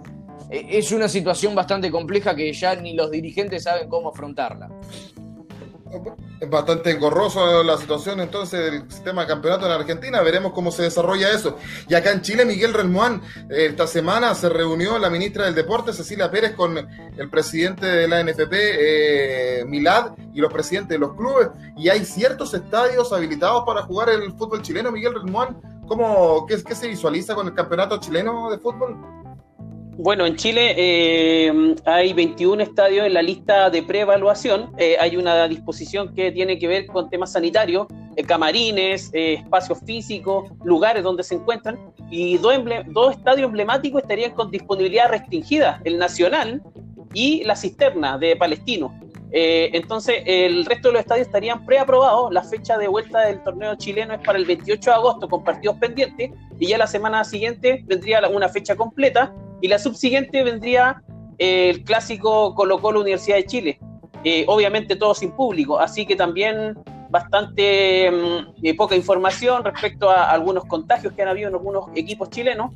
es 0.50 0.90
una 0.90 1.08
situación 1.08 1.54
bastante 1.54 1.90
compleja 1.90 2.34
que 2.34 2.52
ya 2.52 2.74
ni 2.74 2.94
los 2.94 3.10
dirigentes 3.12 3.62
saben 3.62 3.88
cómo 3.88 4.08
afrontarla. 4.08 4.68
Es 6.40 6.50
bastante 6.50 6.90
engorroso 6.90 7.62
la 7.62 7.78
situación 7.78 8.20
entonces 8.20 8.60
del 8.60 8.90
sistema 8.90 9.22
de 9.22 9.28
campeonato 9.28 9.66
en 9.66 9.72
Argentina. 9.72 10.20
Veremos 10.20 10.52
cómo 10.52 10.70
se 10.70 10.82
desarrolla 10.82 11.30
eso. 11.30 11.56
Y 11.88 11.94
acá 11.94 12.12
en 12.12 12.22
Chile, 12.22 12.44
Miguel 12.44 12.74
Relmuán, 12.74 13.22
esta 13.48 13.86
semana 13.86 14.34
se 14.34 14.48
reunió 14.48 14.98
la 14.98 15.08
ministra 15.08 15.46
del 15.46 15.54
Deporte, 15.54 15.92
Cecilia 15.92 16.30
Pérez, 16.30 16.54
con 16.54 16.76
el 16.76 17.30
presidente 17.30 17.86
de 17.86 18.08
la 18.08 18.22
NFP, 18.22 18.52
eh, 18.52 19.64
Milad, 19.66 20.12
y 20.34 20.40
los 20.40 20.52
presidentes 20.52 20.90
de 20.90 20.98
los 20.98 21.14
clubes. 21.14 21.48
Y 21.76 21.88
hay 21.88 22.04
ciertos 22.04 22.52
estadios 22.52 23.12
habilitados 23.12 23.64
para 23.64 23.82
jugar 23.82 24.10
el 24.10 24.32
fútbol 24.32 24.62
chileno. 24.62 24.92
Miguel 24.92 25.14
Relmuán, 25.14 25.60
¿cómo, 25.86 26.46
qué, 26.46 26.62
qué 26.62 26.74
se 26.74 26.88
visualiza 26.88 27.34
con 27.34 27.46
el 27.46 27.54
campeonato 27.54 27.98
chileno 27.98 28.50
de 28.50 28.58
fútbol? 28.58 29.25
Bueno, 29.98 30.26
en 30.26 30.36
Chile 30.36 30.74
eh, 30.76 31.74
hay 31.86 32.12
21 32.12 32.62
estadios 32.62 33.06
en 33.06 33.14
la 33.14 33.22
lista 33.22 33.70
de 33.70 33.82
preevaluación. 33.82 34.72
Eh, 34.76 34.98
hay 35.00 35.16
una 35.16 35.48
disposición 35.48 36.14
que 36.14 36.30
tiene 36.32 36.58
que 36.58 36.68
ver 36.68 36.86
con 36.86 37.08
temas 37.08 37.32
sanitarios, 37.32 37.86
eh, 38.14 38.22
camarines, 38.22 39.08
espacios 39.14 39.78
físicos, 39.86 40.50
lugares 40.64 41.02
donde 41.02 41.22
se 41.22 41.36
encuentran. 41.36 41.78
Y 42.10 42.36
dos, 42.36 42.54
dos 42.88 43.16
estadios 43.16 43.46
emblemáticos 43.46 44.02
estarían 44.02 44.32
con 44.32 44.50
disponibilidad 44.50 45.08
restringida, 45.08 45.80
el 45.84 45.96
Nacional 45.96 46.62
y 47.14 47.42
la 47.44 47.56
Cisterna 47.56 48.18
de 48.18 48.36
Palestino. 48.36 48.94
entonces, 49.32 50.22
el 50.26 50.66
resto 50.66 50.88
de 50.88 50.92
los 50.92 51.00
estadios 51.00 51.26
estarían 51.26 51.64
preaprobados. 51.64 52.32
La 52.32 52.42
fecha 52.42 52.76
de 52.76 52.86
vuelta 52.86 53.20
del 53.20 53.42
torneo 53.42 53.74
chileno 53.76 54.12
es 54.12 54.20
para 54.20 54.38
el 54.38 54.44
28 54.44 54.90
de 54.90 54.94
agosto 54.94 55.26
con 55.26 55.42
partidos 55.42 55.76
pendientes 55.78 56.32
y 56.58 56.66
ya 56.68 56.76
la 56.76 56.86
semana 56.86 57.24
siguiente 57.24 57.82
vendría 57.86 58.20
una 58.28 58.48
fecha 58.50 58.76
completa 58.76 59.32
y 59.60 59.68
la 59.68 59.78
subsiguiente 59.78 60.42
vendría 60.42 61.02
eh, 61.38 61.70
el 61.70 61.84
clásico 61.84 62.54
Colo 62.54 62.80
Colo 62.80 63.00
Universidad 63.00 63.36
de 63.36 63.46
Chile. 63.46 63.78
Eh, 64.24 64.44
obviamente 64.48 64.96
todo 64.96 65.14
sin 65.14 65.32
público, 65.32 65.78
así 65.78 66.04
que 66.04 66.16
también 66.16 66.76
bastante 67.10 68.10
mm, 68.10 68.64
eh, 68.64 68.74
poca 68.74 68.96
información 68.96 69.64
respecto 69.64 70.10
a 70.10 70.30
algunos 70.30 70.64
contagios 70.64 71.12
que 71.12 71.22
han 71.22 71.28
habido 71.28 71.48
en 71.48 71.54
algunos 71.54 71.86
equipos 71.94 72.30
chilenos, 72.30 72.72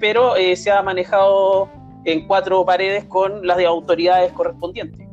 pero 0.00 0.34
se 0.56 0.72
ha 0.72 0.82
manejado 0.82 1.68
en 2.04 2.26
cuatro 2.26 2.64
paredes 2.64 3.04
con 3.04 3.46
las 3.46 3.56
de 3.56 3.66
autoridades 3.66 4.32
correspondientes 4.32 5.03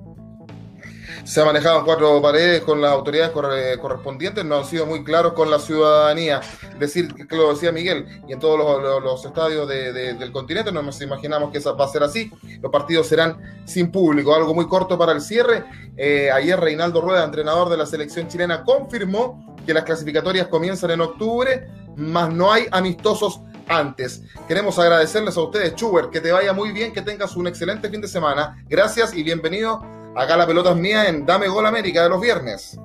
se 1.24 1.42
ha 1.42 1.46
manejado 1.46 1.80
en 1.80 1.86
cuatro 1.86 2.22
paredes 2.22 2.62
con 2.62 2.82
las 2.82 2.92
autoridades 2.92 3.32
correspondientes, 3.80 4.44
no 4.44 4.58
han 4.58 4.66
sido 4.66 4.86
muy 4.86 5.04
claros 5.04 5.34
con 5.34 5.50
la 5.52 5.60
ciudadanía. 5.60 6.42
Decir 6.80 7.14
que 7.28 7.36
lo 7.36 7.54
decía 7.54 7.72
Miguel, 7.72 8.06
y 8.28 8.34
en 8.34 8.40
todos 8.40 8.82
los, 9.04 9.26
estadios 9.26 9.68
del 9.68 10.32
continente 10.32 10.72
no 10.72 10.82
nos 10.82 11.02
imaginamos 11.02 11.52
que 11.52 11.60
eso 11.60 11.76
va 11.76 11.86
a 11.86 11.90
ser 11.90 12.04
así. 12.04 12.32
Los 12.62 12.72
partidos 12.72 13.08
serán 13.08 13.62
sin 13.66 13.92
público. 13.92 14.34
Algo 14.34 14.54
muy 14.54 14.68
corto 14.68 14.98
para 14.98 15.12
el 15.12 15.22
cierre. 15.22 15.64
Eh, 15.96 16.32
ayer 16.32 16.60
Reinaldo 16.60 17.02
Rueda, 17.02 17.24
entrenador 17.24 17.70
de 17.70 17.78
la 17.78 17.86
selección 17.86 18.28
chilena, 18.28 18.64
confirmó 18.64 19.56
que 19.66 19.74
las 19.74 19.84
clasificatorias 19.84 20.48
comienzan 20.48 20.92
en 20.92 21.02
octubre, 21.02 21.68
más 21.96 22.34
no 22.34 22.52
hay 22.52 22.66
amistosos 22.72 23.42
antes. 23.68 24.24
Queremos 24.48 24.80
agradecerles 24.80 25.38
a 25.38 25.42
ustedes, 25.42 25.76
Chuber, 25.76 26.10
que 26.10 26.20
te 26.20 26.32
vaya 26.32 26.52
muy 26.52 26.72
bien, 26.72 26.92
que 26.92 27.02
tengas 27.02 27.36
un 27.36 27.48
excelente 27.48 27.90
fin 27.90 28.02
de 28.02 28.08
semana. 28.08 28.64
Gracias 28.68 29.14
y 29.14 29.24
bienvenido 29.24 30.01
acá 30.16 30.38
la 30.38 30.48
pelota 30.48 30.72
es 30.72 30.78
mía 30.78 31.08
en 31.08 31.26
Dame 31.26 31.48
Gol 31.48 31.66
América 31.66 32.04
de 32.04 32.10
los 32.10 32.22
viernes. 32.22 32.78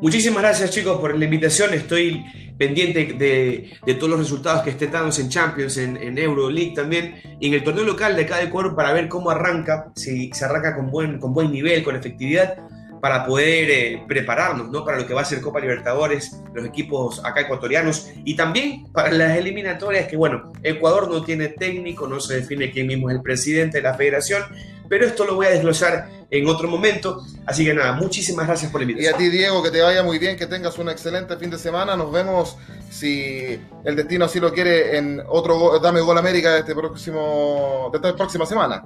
Muchísimas 0.00 0.42
gracias 0.42 0.70
chicos 0.70 0.98
por 0.98 1.16
la 1.16 1.24
invitación. 1.24 1.72
Estoy 1.74 2.24
pendiente 2.58 3.14
de, 3.14 3.94
todos 3.94 4.10
los 4.10 4.18
resultados 4.18 4.62
que 4.62 4.70
estén 4.70 4.90
dando 4.90 5.14
en 5.16 5.28
Champions, 5.28 5.76
en, 5.78 5.96
en 5.96 6.18
Euroleague 6.18 6.74
también, 6.74 7.20
y 7.40 7.48
en 7.48 7.54
el 7.54 7.64
torneo 7.64 7.84
local 7.84 8.16
de 8.16 8.26
cada 8.26 8.42
Ecuador 8.42 8.74
para 8.74 8.92
ver 8.92 9.08
cómo 9.08 9.30
arranca, 9.30 9.92
si 9.94 10.30
se 10.32 10.44
arranca 10.44 10.76
con 10.76 10.90
buen, 10.90 11.18
con 11.18 11.32
buen 11.32 11.50
nivel, 11.50 11.82
con 11.82 11.96
efectividad, 11.96 12.56
para 13.02 13.26
poder 13.26 13.68
eh, 13.68 14.02
prepararnos 14.06 14.70
¿no? 14.70 14.84
para 14.84 14.98
lo 14.98 15.08
que 15.08 15.12
va 15.12 15.22
a 15.22 15.24
ser 15.24 15.40
Copa 15.40 15.58
Libertadores, 15.58 16.40
los 16.54 16.64
equipos 16.64 17.20
acá 17.24 17.40
ecuatorianos, 17.40 18.12
y 18.24 18.36
también 18.36 18.84
para 18.92 19.10
las 19.10 19.36
eliminatorias, 19.36 20.06
que 20.06 20.16
bueno, 20.16 20.52
Ecuador 20.62 21.10
no 21.10 21.24
tiene 21.24 21.48
técnico, 21.48 22.06
no 22.06 22.20
se 22.20 22.36
define 22.36 22.70
quién 22.70 22.86
mismo 22.86 23.10
es 23.10 23.16
el 23.16 23.22
presidente 23.22 23.78
de 23.78 23.82
la 23.82 23.94
federación, 23.94 24.44
pero 24.92 25.06
esto 25.06 25.24
lo 25.24 25.36
voy 25.36 25.46
a 25.46 25.48
desglosar 25.48 26.06
en 26.30 26.46
otro 26.46 26.68
momento. 26.68 27.24
Así 27.46 27.64
que 27.64 27.72
nada, 27.72 27.94
muchísimas 27.94 28.46
gracias 28.46 28.70
por 28.70 28.82
la 28.82 28.82
invitación. 28.82 29.10
Y 29.10 29.14
a 29.14 29.16
ti, 29.16 29.34
Diego, 29.34 29.62
que 29.62 29.70
te 29.70 29.80
vaya 29.80 30.02
muy 30.02 30.18
bien, 30.18 30.36
que 30.36 30.46
tengas 30.46 30.76
un 30.76 30.90
excelente 30.90 31.34
fin 31.38 31.48
de 31.48 31.56
semana. 31.56 31.96
Nos 31.96 32.12
vemos, 32.12 32.58
si 32.90 33.58
el 33.86 33.96
destino 33.96 34.26
así 34.26 34.38
lo 34.38 34.52
quiere, 34.52 34.98
en 34.98 35.22
otro 35.26 35.78
Dame 35.78 36.02
Gol 36.02 36.18
América 36.18 36.52
de, 36.52 36.58
este 36.58 36.74
próximo, 36.74 37.88
de 37.90 37.96
esta 37.96 38.14
próxima 38.14 38.44
semana. 38.44 38.84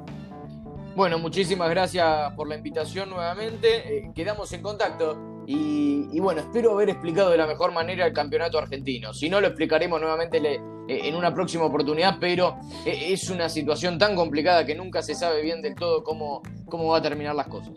Bueno, 0.97 1.19
muchísimas 1.19 1.69
gracias 1.69 2.33
por 2.33 2.49
la 2.49 2.57
invitación 2.57 3.11
nuevamente. 3.11 3.99
Eh, 3.99 4.11
quedamos 4.15 4.51
en 4.55 4.63
contacto. 4.63 5.43
Y, 5.47 6.19
bueno, 6.19 6.41
espero 6.41 6.73
haber 6.73 6.89
explicado 6.89 7.31
de 7.31 7.37
la 7.37 7.47
mejor 7.47 7.71
manera 7.71 8.07
el 8.07 8.15
campeonato 8.15 8.59
argentino. 8.59 9.13
Si 9.13 9.29
no, 9.29 9.39
lo 9.39 9.49
explicaremos 9.49 10.01
nuevamente 10.01 10.39
eh, 10.39 10.59
en 10.89 11.15
una 11.15 11.35
próxima 11.35 11.65
oportunidad, 11.65 12.17
pero 12.19 12.57
eh, 12.87 13.13
es 13.13 13.29
una 13.29 13.51
situación 13.51 13.99
tan 13.99 14.17
complicada 14.17 14.65
que 14.65 14.75
nunca 14.75 15.03
se 15.03 15.15
sabe 15.15 15.43
bien 15.43 15.61
del 15.61 15.75
todo 15.75 16.03
cómo, 16.03 16.41
cómo 16.65 16.89
va 16.89 16.99
a 16.99 17.03
terminar 17.03 17.35
las 17.35 17.49
cosas. 17.49 17.75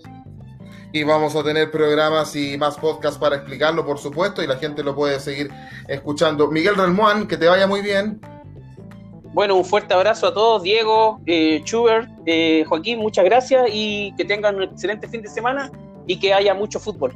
Y 0.93 1.03
vamos 1.03 1.35
a 1.35 1.43
tener 1.43 1.69
programas 1.69 2.33
y 2.37 2.57
más 2.57 2.77
podcasts 2.77 3.19
para 3.19 3.35
explicarlo, 3.35 3.85
por 3.85 3.99
supuesto, 3.99 4.41
y 4.41 4.47
la 4.47 4.55
gente 4.55 4.81
lo 4.81 4.95
puede 4.95 5.19
seguir 5.19 5.51
escuchando. 5.89 6.49
Miguel 6.49 6.75
Relmuán, 6.77 7.27
que 7.27 7.35
te 7.35 7.47
vaya 7.47 7.67
muy 7.67 7.81
bien. 7.81 8.21
Bueno, 9.39 9.55
un 9.55 9.63
fuerte 9.63 9.93
abrazo 9.93 10.27
a 10.27 10.33
todos, 10.33 10.63
Diego, 10.63 11.21
eh, 11.25 11.61
Schubert, 11.63 12.09
eh, 12.25 12.65
Joaquín, 12.67 12.99
muchas 12.99 13.23
gracias 13.23 13.69
y 13.71 14.13
que 14.17 14.25
tengan 14.25 14.57
un 14.57 14.63
excelente 14.63 15.07
fin 15.07 15.21
de 15.21 15.29
semana 15.29 15.71
y 16.05 16.19
que 16.19 16.33
haya 16.33 16.53
mucho 16.53 16.77
fútbol 16.77 17.15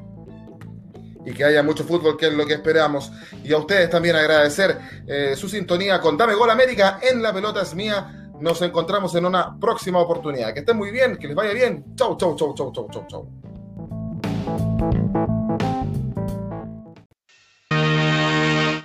y 1.25 1.33
que 1.33 1.43
haya 1.43 1.61
mucho 1.63 1.83
fútbol, 1.83 2.15
que 2.15 2.27
es 2.27 2.33
lo 2.33 2.45
que 2.45 2.53
esperamos. 2.53 3.11
Y 3.43 3.51
a 3.51 3.57
ustedes 3.57 3.89
también 3.89 4.15
agradecer 4.15 4.79
eh, 5.05 5.35
su 5.35 5.49
sintonía 5.49 5.99
con 5.99 6.15
Dame 6.15 6.33
Gol 6.33 6.49
América 6.49 6.97
en 7.01 7.21
La 7.21 7.33
Pelota 7.33 7.61
es 7.61 7.75
Mía. 7.75 8.31
Nos 8.39 8.61
encontramos 8.61 9.13
en 9.15 9.25
una 9.25 9.59
próxima 9.59 9.99
oportunidad. 9.99 10.53
Que 10.53 10.61
estén 10.61 10.77
muy 10.77 10.91
bien, 10.91 11.17
que 11.17 11.27
les 11.27 11.35
vaya 11.35 11.51
bien. 11.51 11.83
Chau, 11.97 12.15
chau, 12.15 12.37
chau, 12.37 12.55
chau, 12.55 12.71
chau, 12.71 12.87
chau, 12.89 13.05
chau. 13.09 13.27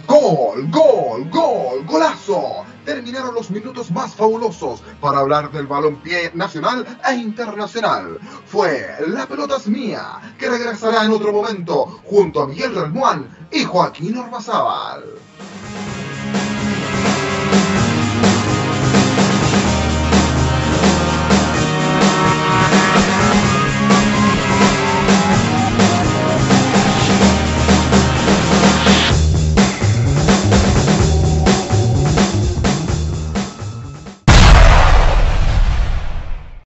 Gol, 0.08 0.68
gol, 0.72 1.30
gol, 1.30 1.86
golazo 1.86 2.67
terminaron 2.88 3.34
los 3.34 3.50
minutos 3.50 3.90
más 3.90 4.14
fabulosos 4.14 4.82
para 4.98 5.18
hablar 5.18 5.52
del 5.52 5.66
balompié 5.66 6.30
nacional 6.32 6.86
e 7.06 7.16
internacional. 7.16 8.18
Fue 8.46 8.88
La 9.08 9.26
pelota 9.26 9.56
es 9.56 9.66
mía, 9.66 10.34
que 10.38 10.48
regresará 10.48 11.04
en 11.04 11.10
otro 11.10 11.30
momento 11.30 12.00
junto 12.04 12.40
a 12.40 12.46
Miguel 12.46 12.74
Relmuán 12.74 13.28
y 13.50 13.64
Joaquín 13.64 14.16
Ormazábal. 14.16 15.04